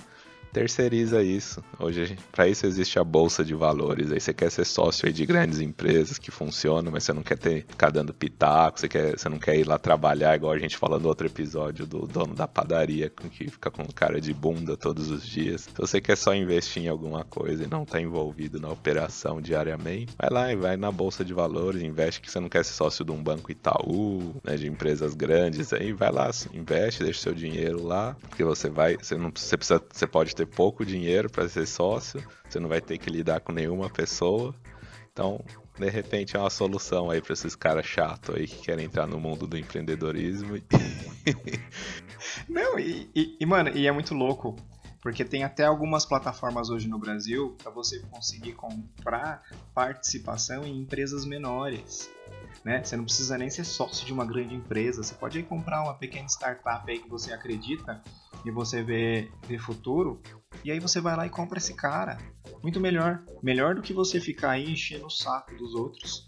terceiriza 0.52 1.24
isso. 1.24 1.64
Hoje, 1.80 2.18
para 2.32 2.48
isso 2.48 2.66
existe 2.66 3.00
a 3.00 3.04
bolsa 3.04 3.44
de 3.44 3.54
valores. 3.54 4.12
Aí 4.12 4.20
você 4.20 4.34
quer 4.34 4.52
ser 4.52 4.66
sócio 4.66 5.12
de 5.12 5.26
grandes 5.26 5.60
empresas 5.60 6.18
que 6.18 6.32
funcionam, 6.32 6.92
mas 6.92 7.04
você 7.04 7.14
não 7.14 7.24
quer 7.24 7.38
ter, 7.38 7.66
ficar 7.68 7.90
dando 7.90 8.14
pitaco, 8.14 8.80
você, 8.80 8.88
quer, 8.88 9.18
você 9.18 9.30
não 9.30 9.40
quer 9.40 9.58
ir 9.58 9.68
lá 9.68 9.78
trabalhar, 9.78 10.36
igual 10.36 10.54
a 10.54 10.60
gente 10.60 10.78
falou 10.78 11.00
no 11.00 11.08
outro 11.08 11.28
episódio 11.28 11.86
do 11.86 12.08
dono 12.08 12.34
da 12.34 12.48
padaria, 12.48 13.10
que 13.10 13.50
fica 13.50 13.72
com 13.72 13.86
cara 13.86 14.20
de 14.20 14.34
bunda 14.34 14.76
todos 14.76 15.10
os 15.10 15.26
dias. 15.26 15.62
Se 15.62 15.78
você 15.78 16.02
quer 16.02 16.18
só 16.18 16.34
investir 16.34 16.84
em 16.84 16.88
alguma 16.88 17.24
coisa 17.24 17.64
e 17.64 17.68
não 17.68 17.86
tá 17.86 18.02
envolvido 18.02 18.60
na 18.60 18.70
operação 18.70 19.42
diariamente, 19.42 20.14
vai 20.18 20.30
lá 20.30 20.52
e 20.52 20.56
vai 20.56 20.78
na 20.78 20.92
bolsa 20.92 21.24
de 21.24 21.34
valores, 21.34 21.82
investe 21.82 22.22
que 22.22 22.32
você 22.32 22.40
não 22.40 22.50
quer 22.50 22.64
ser 22.66 22.74
sócio 22.74 23.06
de 23.06 23.12
um 23.12 23.22
banco 23.22 23.52
Itaú, 23.52 24.36
né, 24.44 24.56
de 24.56 24.68
empresas 24.68 25.14
grandes, 25.14 25.74
aí 25.74 25.92
vai 25.94 26.12
lá, 26.12 26.30
investe, 26.54 27.04
deixa 27.04 27.22
seu 27.22 27.34
dinheiro 27.34 27.86
lá, 27.86 28.16
porque 28.22 28.44
você 28.44 28.70
vai, 28.70 28.98
você 28.98 29.16
não 29.16 29.32
você 29.34 29.58
precisa, 29.58 29.82
você 29.92 30.08
pode 30.08 30.36
ter 30.40 30.46
pouco 30.46 30.86
dinheiro 30.86 31.30
para 31.30 31.50
ser 31.50 31.68
sócio, 31.68 32.24
você 32.48 32.60
não 32.60 32.70
vai 32.70 32.80
ter 32.80 32.98
que 32.98 33.10
lidar 33.10 33.42
com 33.42 33.52
nenhuma 33.52 33.90
pessoa. 33.90 34.56
Então, 35.12 35.44
de 35.78 35.90
repente 35.90 36.38
é 36.38 36.40
uma 36.40 36.50
solução 36.50 37.10
aí 37.10 37.22
para 37.22 37.34
esses 37.34 37.56
caras 37.56 37.86
chatos 37.86 38.36
aí 38.36 38.48
que 38.48 38.58
querem 38.58 38.86
entrar 38.86 39.06
no 39.06 39.20
mundo 39.20 39.46
do 39.46 39.58
empreendedorismo. 39.58 40.56
não, 42.48 42.80
e, 42.80 43.10
e, 43.14 43.38
e, 43.40 43.46
mano, 43.46 43.70
e 43.76 43.86
é 43.86 43.92
muito 43.92 44.14
louco, 44.14 44.56
porque 45.02 45.24
tem 45.24 45.44
até 45.44 45.66
algumas 45.66 46.06
plataformas 46.06 46.70
hoje 46.70 46.88
no 46.88 47.00
Brasil 47.00 47.56
para 47.62 47.72
você 47.72 48.00
conseguir 48.12 48.54
comprar 48.54 49.44
participação 49.74 50.64
em 50.66 50.82
empresas 50.82 51.26
menores. 51.26 52.12
Né? 52.64 52.84
Você 52.84 52.98
não 52.98 53.06
precisa 53.06 53.38
nem 53.38 53.50
ser 53.50 53.64
sócio 53.64 54.06
de 54.06 54.12
uma 54.12 54.26
grande 54.26 54.54
empresa, 54.54 55.02
você 55.02 55.14
pode 55.14 55.40
ir 55.40 55.44
comprar 55.44 55.82
uma 55.82 55.94
pequena 55.94 56.28
startup 56.28 56.90
aí 56.90 57.00
que 57.00 57.10
você 57.10 57.32
acredita 57.32 58.02
e 58.46 58.52
você 58.52 58.84
vê, 58.84 59.30
vê 59.48 59.58
futuro, 59.58 60.22
e 60.64 60.72
aí 60.72 60.80
você 60.80 61.00
vai 61.00 61.16
lá 61.16 61.26
e 61.26 61.30
compra 61.30 61.58
esse 61.58 61.74
cara. 61.74 62.18
Muito 62.62 62.80
melhor. 62.80 63.24
Melhor 63.42 63.76
do 63.76 63.82
que 63.82 63.94
você 63.94 64.20
ficar 64.20 64.52
aí 64.52 64.72
enchendo 64.72 65.06
o 65.06 65.10
saco 65.10 65.56
dos 65.56 65.74
outros 65.74 66.28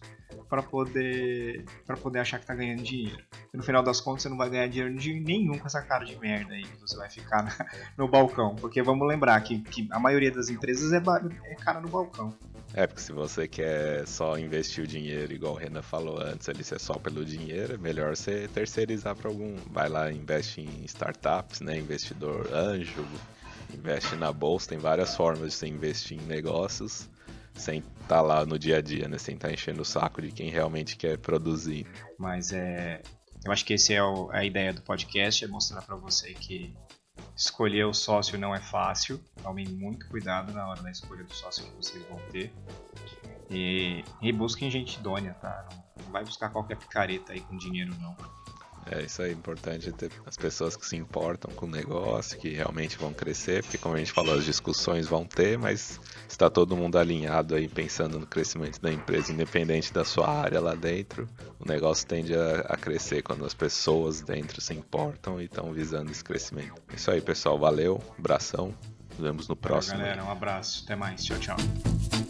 para 0.49 0.61
poder 0.61 1.65
para 1.85 1.95
poder 1.97 2.19
achar 2.19 2.39
que 2.39 2.45
tá 2.45 2.53
ganhando 2.53 2.83
dinheiro. 2.83 3.23
E 3.53 3.57
no 3.57 3.63
final 3.63 3.83
das 3.83 4.01
contas 4.01 4.23
você 4.23 4.29
não 4.29 4.37
vai 4.37 4.49
ganhar 4.49 4.67
dinheiro 4.67 4.93
nenhum 5.23 5.57
com 5.57 5.67
essa 5.67 5.81
cara 5.81 6.05
de 6.05 6.17
merda 6.19 6.53
aí 6.53 6.63
que 6.63 6.79
você 6.79 6.97
vai 6.97 7.09
ficar 7.09 7.43
na, 7.43 7.53
no 7.97 8.07
balcão. 8.07 8.55
Porque 8.55 8.81
vamos 8.81 9.07
lembrar 9.07 9.39
que, 9.41 9.59
que 9.61 9.87
a 9.91 9.99
maioria 9.99 10.31
das 10.31 10.49
empresas 10.49 10.91
é, 10.93 11.01
é 11.45 11.55
cara 11.55 11.79
no 11.79 11.89
balcão. 11.89 12.33
É, 12.73 12.87
porque 12.87 13.01
se 13.01 13.11
você 13.11 13.47
quer 13.47 14.07
só 14.07 14.37
investir 14.37 14.83
o 14.83 14.87
dinheiro, 14.87 15.33
igual 15.33 15.53
o 15.53 15.57
Renan 15.57 15.81
falou 15.81 16.21
antes, 16.21 16.47
ali 16.47 16.63
ser 16.63 16.79
só 16.79 16.93
pelo 16.93 17.25
dinheiro, 17.25 17.73
é 17.73 17.77
melhor 17.77 18.15
você 18.15 18.47
terceirizar 18.53 19.13
para 19.15 19.29
algum. 19.29 19.57
Vai 19.69 19.89
lá, 19.89 20.11
investe 20.11 20.61
em 20.61 20.85
startups, 20.85 21.59
né? 21.59 21.77
Investidor 21.77 22.47
anjo, 22.53 23.05
investe 23.73 24.15
na 24.15 24.31
bolsa, 24.31 24.69
tem 24.69 24.77
várias 24.77 25.15
formas 25.15 25.51
de 25.51 25.57
você 25.57 25.67
investir 25.67 26.17
em 26.17 26.25
negócios 26.25 27.09
sem 27.53 27.79
estar 27.79 28.07
tá 28.07 28.21
lá 28.21 28.45
no 28.45 28.57
dia 28.57 28.77
a 28.77 28.81
dia, 28.81 29.07
né? 29.07 29.17
Sem 29.17 29.35
estar 29.35 29.47
tá 29.47 29.53
enchendo 29.53 29.81
o 29.81 29.85
saco 29.85 30.21
de 30.21 30.31
quem 30.31 30.49
realmente 30.49 30.95
quer 30.95 31.17
produzir. 31.17 31.85
Mas 32.17 32.51
é. 32.51 33.01
Eu 33.43 33.51
acho 33.51 33.65
que 33.65 33.73
esse 33.73 33.93
é 33.93 33.99
a 34.31 34.45
ideia 34.45 34.71
do 34.71 34.81
podcast, 34.83 35.43
é 35.43 35.47
mostrar 35.47 35.81
para 35.81 35.95
você 35.95 36.31
que 36.33 36.75
escolher 37.35 37.85
o 37.85 37.93
sócio 37.93 38.37
não 38.37 38.53
é 38.53 38.59
fácil. 38.59 39.19
Tomem 39.41 39.67
muito 39.67 40.07
cuidado 40.07 40.53
na 40.53 40.67
hora 40.67 40.81
da 40.81 40.91
escolha 40.91 41.23
do 41.23 41.33
sócio 41.33 41.65
que 41.65 41.75
vocês 41.75 42.05
vão 42.07 42.19
ter. 42.31 42.53
E, 43.49 44.03
e 44.21 44.31
busquem 44.31 44.69
gente 44.69 44.99
idônea, 44.99 45.33
tá? 45.33 45.67
Não, 45.71 46.05
não 46.05 46.11
vai 46.11 46.23
buscar 46.23 46.49
qualquer 46.49 46.77
picareta 46.77 47.33
aí 47.33 47.41
com 47.41 47.57
dinheiro, 47.57 47.93
não. 47.99 48.15
É 48.91 49.03
isso 49.03 49.21
aí, 49.21 49.29
é 49.29 49.33
importante 49.33 49.89
ter 49.93 50.11
as 50.25 50.35
pessoas 50.35 50.75
que 50.75 50.85
se 50.85 50.97
importam 50.97 51.49
com 51.55 51.65
o 51.65 51.69
negócio, 51.69 52.37
que 52.37 52.49
realmente 52.49 52.97
vão 52.97 53.13
crescer, 53.13 53.63
porque 53.63 53.77
como 53.77 53.95
a 53.95 53.97
gente 53.97 54.11
falou, 54.11 54.35
as 54.35 54.43
discussões 54.43 55.07
vão 55.07 55.25
ter, 55.25 55.57
mas 55.57 55.97
está 56.27 56.49
todo 56.49 56.75
mundo 56.75 56.97
alinhado 56.97 57.55
aí 57.55 57.69
pensando 57.69 58.19
no 58.19 58.27
crescimento 58.27 58.81
da 58.81 58.91
empresa, 58.91 59.31
independente 59.31 59.93
da 59.93 60.03
sua 60.03 60.29
área 60.29 60.59
lá 60.59 60.75
dentro, 60.75 61.25
o 61.57 61.65
negócio 61.65 62.05
tende 62.05 62.35
a, 62.35 62.65
a 62.67 62.75
crescer 62.75 63.21
quando 63.21 63.45
as 63.45 63.53
pessoas 63.53 64.19
dentro 64.19 64.59
se 64.59 64.73
importam 64.73 65.39
e 65.39 65.45
estão 65.45 65.71
visando 65.71 66.11
esse 66.11 66.23
crescimento. 66.23 66.81
É 66.91 66.95
isso 66.95 67.09
aí, 67.09 67.21
pessoal, 67.21 67.57
valeu, 67.57 68.03
abração, 68.19 68.75
nos 69.11 69.19
vemos 69.19 69.47
no 69.47 69.55
próximo. 69.55 69.99
Valeu, 69.99 70.15
galera, 70.15 70.27
um 70.27 70.31
abraço, 70.31 70.83
até 70.83 70.97
mais, 70.97 71.23
tchau, 71.23 71.39
tchau. 71.39 72.20